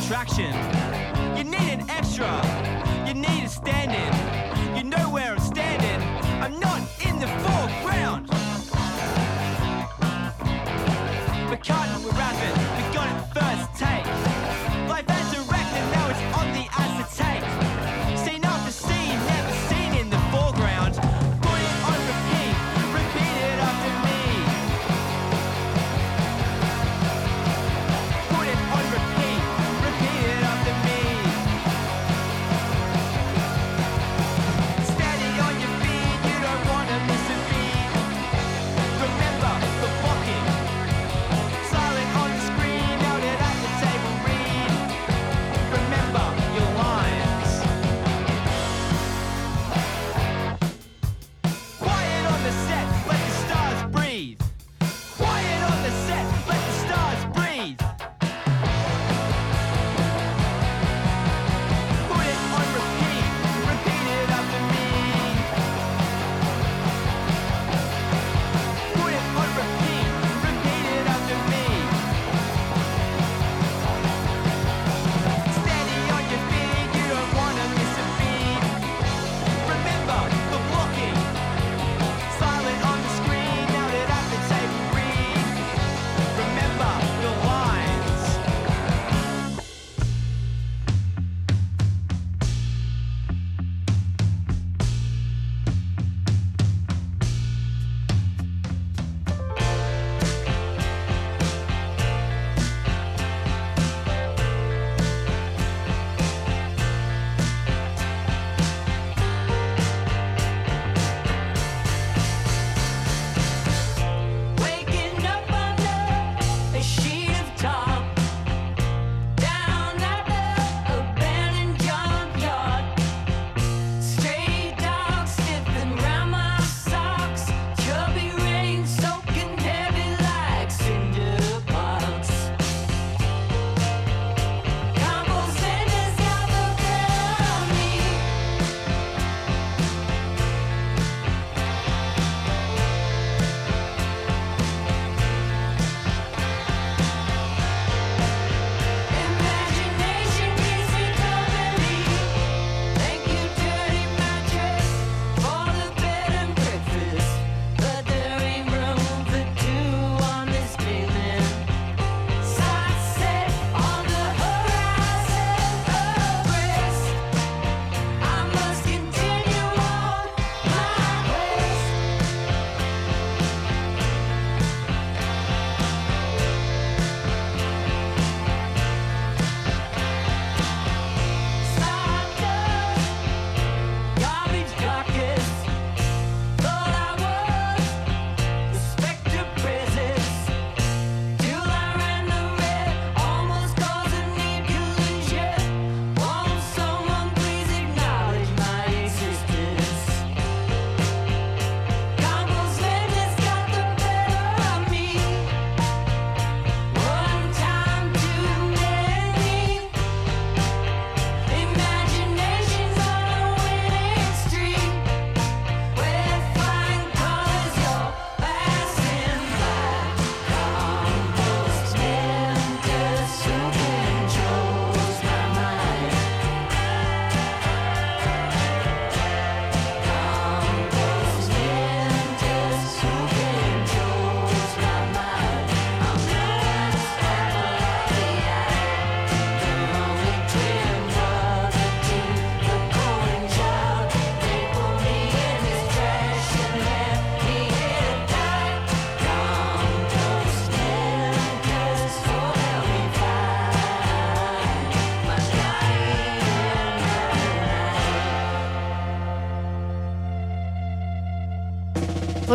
Subtraction. 0.08 0.54
You 1.36 1.44
need 1.44 1.80
an 1.80 1.90
extra, 1.90 2.40
you 3.06 3.12
need 3.12 3.44
a 3.44 3.48
stand 3.50 3.92
in. 3.92 4.17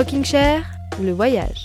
Rocking 0.04 0.26
Chair, 0.26 0.66
le 1.01 1.14
voyage. 1.14 1.62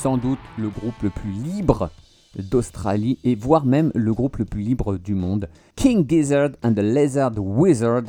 Sans 0.00 0.16
doute 0.16 0.38
le 0.56 0.70
groupe 0.70 1.02
le 1.02 1.10
plus 1.10 1.30
libre 1.30 1.90
d'Australie 2.38 3.18
et 3.22 3.34
voire 3.34 3.66
même 3.66 3.92
le 3.94 4.14
groupe 4.14 4.38
le 4.38 4.46
plus 4.46 4.62
libre 4.62 4.96
du 4.96 5.14
monde. 5.14 5.50
King 5.76 6.08
Gizzard 6.08 6.52
and 6.64 6.72
the 6.72 6.78
Lizard 6.78 7.32
Wizard. 7.36 8.04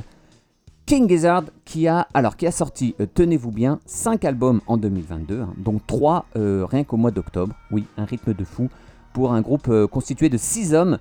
King 0.85 1.09
Gizzard 1.09 1.43
qui 1.65 1.89
a, 1.89 2.07
alors, 2.13 2.37
qui 2.37 2.47
a 2.47 2.51
sorti, 2.51 2.95
euh, 3.01 3.07
tenez-vous 3.13 3.51
bien, 3.51 3.79
5 3.85 4.23
albums 4.23 4.61
en 4.67 4.77
2022, 4.77 5.41
hein, 5.41 5.53
dont 5.57 5.81
3 5.85 6.27
rien 6.33 6.85
qu'au 6.85 6.95
mois 6.95 7.11
d'octobre. 7.11 7.53
Oui, 7.71 7.85
un 7.97 8.05
rythme 8.05 8.33
de 8.33 8.45
fou 8.45 8.69
pour 9.11 9.33
un 9.33 9.41
groupe 9.41 9.67
euh, 9.67 9.85
constitué 9.85 10.29
de 10.29 10.37
6 10.37 10.73
hommes. 10.73 10.97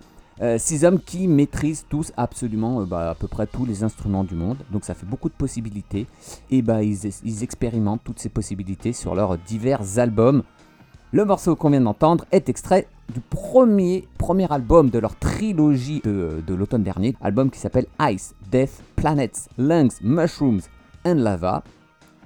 6 0.56 0.86
hommes 0.86 0.98
qui 0.98 1.28
maîtrisent 1.28 1.84
tous 1.86 2.12
absolument 2.16 2.80
euh, 2.80 2.84
bah, 2.86 3.10
à 3.10 3.14
peu 3.14 3.28
près 3.28 3.46
tous 3.46 3.66
les 3.66 3.84
instruments 3.84 4.24
du 4.24 4.34
monde. 4.34 4.56
Donc 4.72 4.84
ça 4.84 4.94
fait 4.94 5.06
beaucoup 5.06 5.28
de 5.28 5.34
possibilités. 5.34 6.06
Et 6.50 6.62
bah, 6.62 6.82
ils 6.82 7.42
expérimentent 7.42 8.02
toutes 8.02 8.18
ces 8.18 8.30
possibilités 8.30 8.92
sur 8.92 9.14
leurs 9.14 9.36
divers 9.38 9.98
albums. 9.98 10.42
Le 11.12 11.24
morceau 11.24 11.56
qu'on 11.56 11.70
vient 11.70 11.80
d'entendre 11.80 12.24
est 12.30 12.48
extrait 12.48 12.86
du 13.12 13.18
premier, 13.18 14.06
album 14.48 14.90
de 14.90 15.00
leur 15.00 15.16
trilogie 15.16 16.00
de, 16.04 16.54
l'automne 16.54 16.84
dernier, 16.84 17.16
album 17.20 17.50
qui 17.50 17.58
s'appelle 17.58 17.86
Ice, 18.02 18.32
Death, 18.48 18.80
Planets, 18.94 19.48
Lungs, 19.58 19.98
Mushrooms 20.02 20.60
and 21.04 21.16
Lava. 21.16 21.64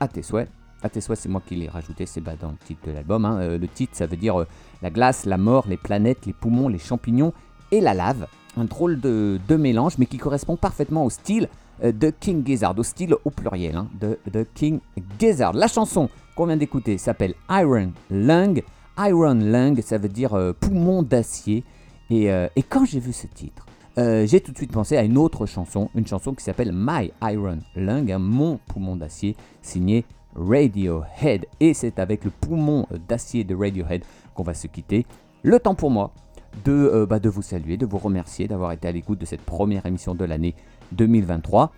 À 0.00 0.06
tes 0.06 0.20
souhaits. 0.20 0.50
À 0.82 0.90
tes 0.90 1.00
souhaits, 1.00 1.18
c'est 1.18 1.30
moi 1.30 1.40
qui 1.46 1.56
l'ai 1.56 1.70
rajouté, 1.70 2.04
c'est 2.04 2.20
dans 2.20 2.50
le 2.50 2.58
titre 2.66 2.86
de 2.86 2.92
l'album. 2.92 3.24
hein. 3.24 3.38
Euh, 3.40 3.56
le 3.56 3.68
titre, 3.68 3.96
ça 3.96 4.04
veut 4.04 4.18
dire 4.18 4.38
euh, 4.38 4.46
la 4.82 4.90
glace, 4.90 5.24
la 5.24 5.38
mort, 5.38 5.64
les 5.66 5.78
planètes, 5.78 6.26
les 6.26 6.34
poumons, 6.34 6.68
les 6.68 6.78
champignons 6.78 7.32
et 7.70 7.80
la 7.80 7.94
lave. 7.94 8.26
Un 8.58 8.64
drôle 8.64 9.00
de, 9.00 9.40
de 9.48 9.56
mélange, 9.56 9.96
mais 9.96 10.04
qui 10.04 10.18
correspond 10.18 10.56
parfaitement 10.56 11.06
au 11.06 11.10
style 11.10 11.48
euh, 11.82 11.90
de 11.90 12.10
King 12.10 12.44
Gizzard, 12.44 12.78
au 12.78 12.82
style 12.82 13.14
au 13.24 13.30
pluriel 13.30 13.76
hein, 13.76 13.88
de, 13.98 14.18
de 14.30 14.46
King 14.54 14.80
Gizzard. 15.18 15.54
La 15.54 15.68
chanson 15.68 16.10
qu'on 16.36 16.46
vient 16.46 16.58
d'écouter 16.58 16.98
s'appelle 16.98 17.34
Iron 17.48 17.92
Lung. 18.10 18.62
Iron 18.98 19.34
Lung, 19.34 19.80
ça 19.80 19.98
veut 19.98 20.08
dire 20.08 20.34
euh, 20.34 20.52
poumon 20.52 21.02
d'acier. 21.02 21.64
Et, 22.10 22.30
euh, 22.30 22.48
et 22.56 22.62
quand 22.62 22.84
j'ai 22.84 23.00
vu 23.00 23.12
ce 23.12 23.26
titre, 23.26 23.66
euh, 23.98 24.26
j'ai 24.26 24.40
tout 24.40 24.52
de 24.52 24.56
suite 24.56 24.72
pensé 24.72 24.96
à 24.96 25.02
une 25.02 25.16
autre 25.16 25.46
chanson, 25.46 25.90
une 25.94 26.06
chanson 26.06 26.34
qui 26.34 26.44
s'appelle 26.44 26.72
My 26.72 27.12
Iron 27.22 27.58
Lung, 27.76 28.10
hein, 28.10 28.18
mon 28.18 28.58
poumon 28.66 28.96
d'acier, 28.96 29.36
signé 29.62 30.04
Radiohead. 30.34 31.46
Et 31.60 31.74
c'est 31.74 31.98
avec 31.98 32.24
le 32.24 32.30
poumon 32.30 32.86
d'acier 33.08 33.44
de 33.44 33.54
Radiohead 33.54 34.04
qu'on 34.34 34.42
va 34.42 34.54
se 34.54 34.66
quitter. 34.66 35.06
Le 35.42 35.58
temps 35.60 35.74
pour 35.74 35.90
moi 35.90 36.12
de, 36.64 37.06
bah, 37.08 37.18
vous 37.22 37.42
saluer, 37.42 37.76
de 37.76 37.86
vous 37.86 37.98
remercier 37.98 38.46
d'avoir 38.46 38.72
été 38.72 38.86
à 38.88 38.92
l'écoute 38.92 39.18
de 39.18 39.26
cette 39.26 39.42
première 39.42 39.86
émission 39.86 40.14
de 40.14 40.24
l'année 40.24 40.54
2023. 40.92 41.72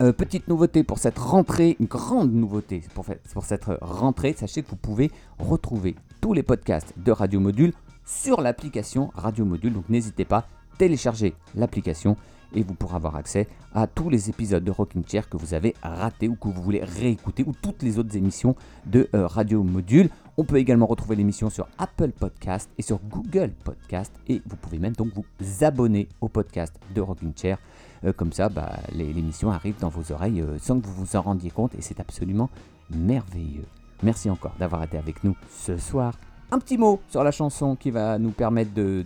Euh, 0.00 0.12
petite 0.12 0.46
nouveauté 0.46 0.84
pour 0.84 0.98
cette 0.98 1.18
rentrée, 1.18 1.76
une 1.80 1.86
grande 1.86 2.32
nouveauté 2.32 2.82
pour 2.94 3.44
cette 3.44 3.64
rentrée, 3.80 4.32
sachez 4.38 4.62
que 4.62 4.70
vous 4.70 4.76
pouvez 4.76 5.10
retrouver 5.40 5.96
tous 6.20 6.32
les 6.32 6.42
podcasts 6.42 6.94
de 6.96 7.12
Radio 7.12 7.40
Module 7.40 7.72
sur 8.04 8.40
l'application 8.40 9.10
Radio 9.14 9.44
Module. 9.44 9.72
Donc 9.72 9.88
n'hésitez 9.88 10.24
pas, 10.24 10.46
téléchargez 10.78 11.34
l'application 11.54 12.16
et 12.54 12.62
vous 12.62 12.74
pourrez 12.74 12.96
avoir 12.96 13.16
accès 13.16 13.46
à 13.74 13.86
tous 13.86 14.08
les 14.08 14.30
épisodes 14.30 14.64
de 14.64 14.70
Rocking 14.70 15.04
Chair 15.06 15.28
que 15.28 15.36
vous 15.36 15.54
avez 15.54 15.74
ratés 15.82 16.28
ou 16.28 16.34
que 16.34 16.48
vous 16.48 16.62
voulez 16.62 16.82
réécouter 16.82 17.44
ou 17.46 17.52
toutes 17.52 17.82
les 17.82 17.98
autres 17.98 18.16
émissions 18.16 18.56
de 18.86 19.08
euh, 19.14 19.26
Radio 19.26 19.62
Module. 19.62 20.08
On 20.36 20.44
peut 20.44 20.56
également 20.56 20.86
retrouver 20.86 21.16
l'émission 21.16 21.50
sur 21.50 21.68
Apple 21.78 22.12
Podcast 22.12 22.70
et 22.78 22.82
sur 22.82 23.00
Google 23.00 23.50
Podcast 23.64 24.12
et 24.28 24.40
vous 24.46 24.56
pouvez 24.56 24.78
même 24.78 24.94
donc 24.94 25.12
vous 25.14 25.24
abonner 25.64 26.08
au 26.20 26.28
podcast 26.28 26.74
de 26.94 27.00
Rocking 27.00 27.32
Chair. 27.36 27.58
Euh, 28.04 28.12
comme 28.12 28.32
ça, 28.32 28.48
bah, 28.48 28.78
l'émission 28.92 29.50
arrive 29.50 29.78
dans 29.80 29.88
vos 29.88 30.12
oreilles 30.12 30.40
euh, 30.40 30.58
sans 30.58 30.80
que 30.80 30.86
vous 30.86 31.04
vous 31.04 31.16
en 31.16 31.22
rendiez 31.22 31.50
compte 31.50 31.74
et 31.74 31.82
c'est 31.82 32.00
absolument 32.00 32.48
merveilleux. 32.90 33.66
Merci 34.02 34.30
encore 34.30 34.54
d'avoir 34.58 34.82
été 34.84 34.96
avec 34.96 35.24
nous 35.24 35.34
ce 35.50 35.76
soir. 35.76 36.14
Un 36.50 36.58
petit 36.58 36.78
mot 36.78 37.00
sur 37.10 37.22
la 37.22 37.30
chanson 37.30 37.76
qui 37.76 37.90
va 37.90 38.18
nous 38.18 38.30
permettre 38.30 38.72
de, 38.72 39.04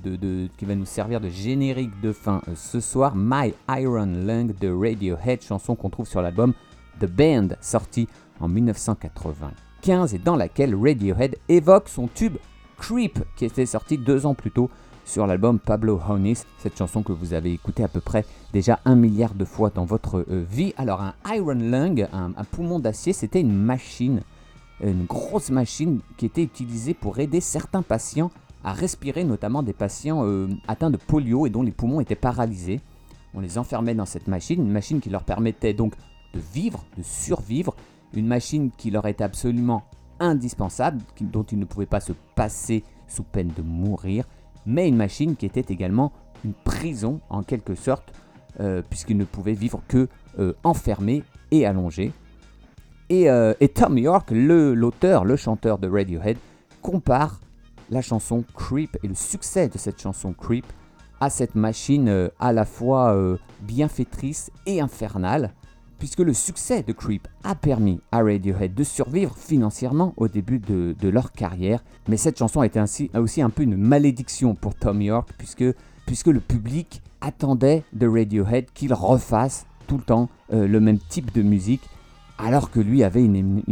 qui 0.57 0.65
va 0.65 0.77
nous 0.77 0.85
servir 0.85 1.21
de 1.21 1.29
générique 1.29 2.01
de 2.01 2.13
fin 2.13 2.41
euh, 2.47 2.53
ce 2.55 2.79
soir. 2.79 3.15
My 3.17 3.53
Iron 3.69 4.07
Lung 4.07 4.55
de 4.61 4.71
Radiohead, 4.71 5.43
chanson 5.43 5.75
qu'on 5.75 5.91
trouve 5.91 6.07
sur 6.07 6.23
l'album 6.23 6.53
The 7.01 7.07
Band, 7.07 7.49
sorti 7.61 8.07
en 8.39 8.47
1995 8.47 10.15
et 10.15 10.19
dans 10.19 10.37
laquelle 10.37 10.77
Radiohead 10.77 11.37
évoque 11.49 11.89
son 11.89 12.07
tube 12.07 12.37
Creep 12.79 13.19
qui 13.35 13.45
était 13.45 13.67
sorti 13.67 13.99
deux 13.99 14.25
ans 14.25 14.35
plus 14.35 14.53
tôt 14.53 14.71
sur 15.05 15.27
l'album 15.27 15.59
Pablo 15.59 16.01
Honest, 16.09 16.47
cette 16.59 16.79
chanson 16.79 17.03
que 17.03 17.11
vous 17.11 17.35
avez 17.35 17.53
écoutée 17.53 17.83
à 17.83 17.89
peu 17.89 18.01
près 18.01 18.25
déjà 18.53 18.79
un 18.85 18.95
milliard 18.95 19.35
de 19.35 19.45
fois 19.45 19.71
dans 19.71 19.85
votre 19.85 20.25
euh, 20.31 20.45
vie. 20.49 20.75
Alors 20.77 21.01
un 21.01 21.15
Iron 21.35 21.55
Lung, 21.55 22.07
un, 22.13 22.33
un 22.37 22.45
poumon 22.45 22.79
d'acier, 22.79 23.13
c'était 23.13 23.41
une 23.41 23.53
machine, 23.53 24.23
une 24.91 25.05
grosse 25.05 25.51
machine 25.51 26.01
qui 26.17 26.27
était 26.27 26.43
utilisée 26.43 26.95
pour 26.95 27.19
aider 27.19 27.41
certains 27.41 27.83
patients 27.83 28.31
à 28.65 28.73
respirer, 28.73 29.25
notamment 29.25 29.63
des 29.63 29.73
patients 29.73 30.25
euh, 30.25 30.49
atteints 30.69 30.91
de 30.91 30.97
polio 30.97 31.47
et 31.47 31.51
dont 31.51 31.63
les 31.63 31.73
poumons 31.73 32.01
étaient 32.01 32.15
paralysés. 32.15 32.81
On 33.35 33.41
les 33.41 33.59
enfermait 33.59 33.95
dans 33.95 34.07
cette 34.07 34.29
machine, 34.29 34.61
une 34.61 34.73
machine 34.73 35.01
qui 35.01 35.11
leur 35.11 35.25
permettait 35.25 35.73
donc 35.73 35.95
de 36.35 36.41
vivre, 36.53 36.85
de 36.97 37.03
survivre, 37.03 37.75
une 38.15 38.27
machine 38.27 38.71
qui 38.77 38.91
leur 38.91 39.07
était 39.07 39.25
absolument 39.25 39.85
indispensable, 40.21 41.03
dont 41.21 41.43
ils 41.43 41.59
ne 41.59 41.65
pouvaient 41.65 41.87
pas 41.87 42.01
se 42.01 42.13
passer 42.35 42.85
sous 43.09 43.25
peine 43.25 43.51
de 43.57 43.63
mourir, 43.63 44.25
mais 44.67 44.89
une 44.89 44.97
machine 44.97 45.37
qui 45.37 45.47
était 45.47 45.73
également 45.73 46.13
une 46.45 46.55
prison 46.55 47.21
en 47.31 47.43
quelque 47.43 47.75
sorte, 47.75 48.13
euh, 48.61 48.83
puisqu'ils 48.89 49.17
ne 49.17 49.25
pouvaient 49.25 49.55
vivre 49.55 49.83
que 49.89 50.09
euh, 50.39 50.53
enfermés 50.63 51.25
et 51.51 51.67
allongés. 51.67 52.13
Et, 53.13 53.29
euh, 53.29 53.53
et 53.61 53.69
Tom 53.69 53.99
York, 53.99 54.31
l'auteur, 54.31 55.27
le, 55.27 55.37
chanteur 55.37 55.77
de 55.77 55.87
Radiohead, 55.87 56.39
compare 56.81 57.43
la 57.91 58.01
chanson 58.01 58.43
Creep 58.55 58.97
et 59.03 59.07
le 59.07 59.15
succès 59.15 59.69
de 59.69 59.77
cette 59.77 60.01
chanson 60.01 60.33
Creep 60.33 60.65
à 61.21 61.29
cette 61.29 61.55
machine 61.55 62.09
euh, 62.09 62.31
à 62.41 62.55
la 62.55 62.65
fois 62.65 63.13
euh, 63.13 63.37
bienfaitrice 63.61 64.51
et 64.65 64.81
infernale, 64.81 65.53
puisque 65.99 66.21
le 66.21 66.33
succès 66.33 66.83
de 66.83 66.95
Creep 66.95 67.29
a 67.45 67.55
permis 67.55 68.01
à 68.13 68.23
Radiohead 68.23 68.73
de 68.73 68.83
survivre 68.83 69.37
financièrement 69.37 70.15
au 70.17 70.27
début 70.27 70.59
de, 70.59 71.09
leur 71.11 71.33
carrière. 71.33 71.85
Mais 72.09 72.17
cette 72.17 72.39
chanson 72.39 72.63
a 72.63 72.67
été 72.67 72.81
aussi 73.15 73.43
un 73.43 73.51
peu 73.51 73.63
une 73.63 73.77
malédiction 73.77 74.55
pour 74.55 74.75
Tom 74.75 75.03
York, 75.03 75.29
puisque, 75.37 76.27
le 76.29 76.41
public 76.41 77.03
attendait 77.21 77.85
de 77.93 78.09
Radiohead 78.09 78.73
qu'il 78.73 78.95
refasse 78.95 79.67
tout 79.87 79.99
le 79.99 80.03
temps 80.03 80.31
le 80.51 80.81
même 80.81 80.99
type 80.99 81.31
de 81.35 81.43
musique, 81.43 81.83
alors 82.43 82.71
que 82.71 82.81
lui 82.81 83.05
avait 83.05 83.25
une, 83.25 83.63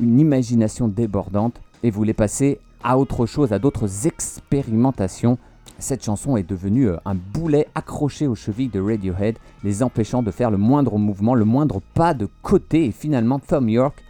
imagination 0.00 0.86
débordante 0.86 1.60
et 1.82 1.90
voulait 1.90 2.12
passer 2.12 2.60
à 2.84 2.98
autre 2.98 3.26
chose, 3.26 3.52
à 3.52 3.58
d'autres 3.58 4.06
expérimentations. 4.06 5.38
Cette 5.78 6.04
chanson 6.04 6.36
est 6.36 6.48
devenue 6.48 6.88
euh, 6.88 6.96
un 7.04 7.14
boulet 7.14 7.68
accroché 7.74 8.26
aux 8.26 8.34
chevilles 8.34 8.68
de 8.68 8.80
Radiohead, 8.80 9.38
les 9.64 9.82
empêchant 9.82 10.22
de 10.22 10.30
faire 10.30 10.50
le 10.50 10.58
moindre 10.58 10.98
mouvement, 10.98 11.34
le 11.34 11.44
moindre 11.44 11.80
pas 11.94 12.14
de 12.14 12.28
côté. 12.42 12.86
Et 12.86 12.92
finalement, 12.92 13.38
Tom 13.38 13.68
York 13.68 14.04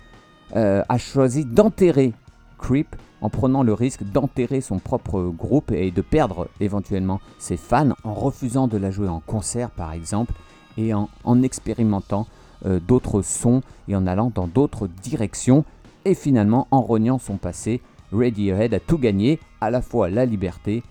euh, 0.57 0.83
a 0.89 0.99
choisi 0.99 1.45
d'enterrer 1.45 2.13
Creep 2.59 2.97
en 3.21 3.29
prenant 3.29 3.63
le 3.63 3.75
risque 3.75 4.03
d'enterrer 4.03 4.61
son 4.61 4.79
propre 4.79 5.23
groupe 5.23 5.71
et 5.71 5.91
de 5.91 6.03
perdre 6.03 6.49
éventuellement 6.61 7.21
ses 7.39 7.57
fans 7.57 7.95
en 8.05 8.15
refusant 8.15 8.67
de 8.67 8.79
la 8.79 8.91
jouer 8.91 9.09
en 9.09 9.21
concert 9.21 9.71
par 9.71 9.93
exemple 9.93 10.33
et 10.77 10.93
en 10.95 11.43
expérimentant 11.43 12.27
euh, 12.67 12.81
d'autres 12.81 13.23
sons 13.23 13.63
et 13.89 13.97
en 13.97 14.07
allant 14.07 14.31
dans 14.35 14.47
d'autres 14.47 14.89
directions 15.03 15.65
et 16.05 16.15
finalement 16.15 16.69
en 16.71 16.81
rognant 16.81 17.19
son 17.19 17.37
passé, 17.37 17.81
Radiohead 18.13 18.73
a 18.75 18.81
tout 18.81 18.99
gagné, 18.99 19.39
à 19.61 19.71
la 19.71 19.83
fois 19.83 20.09
la 20.09 20.25
liberté 20.25 20.83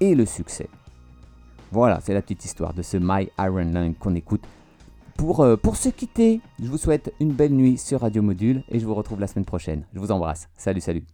et 0.00 0.14
le 0.14 0.26
succès. 0.26 0.68
Voilà, 1.70 2.00
c'est 2.02 2.14
la 2.14 2.22
petite 2.22 2.44
histoire 2.44 2.74
de 2.74 2.82
ce 2.82 2.96
My 2.96 3.28
Iron 3.38 3.72
Lung 3.72 3.94
qu'on 3.98 4.14
écoute. 4.14 4.42
Pour, 5.16 5.40
euh, 5.40 5.56
pour 5.56 5.76
se 5.76 5.88
quitter, 5.88 6.40
je 6.62 6.68
vous 6.68 6.78
souhaite 6.78 7.12
une 7.20 7.32
belle 7.32 7.52
nuit 7.52 7.76
sur 7.76 8.00
Radio 8.02 8.22
Module 8.22 8.62
et 8.68 8.78
je 8.78 8.86
vous 8.86 8.94
retrouve 8.94 9.20
la 9.20 9.26
semaine 9.26 9.44
prochaine. 9.44 9.84
Je 9.92 9.98
vous 9.98 10.12
embrasse. 10.12 10.48
Salut, 10.56 10.80
salut. 10.80 11.04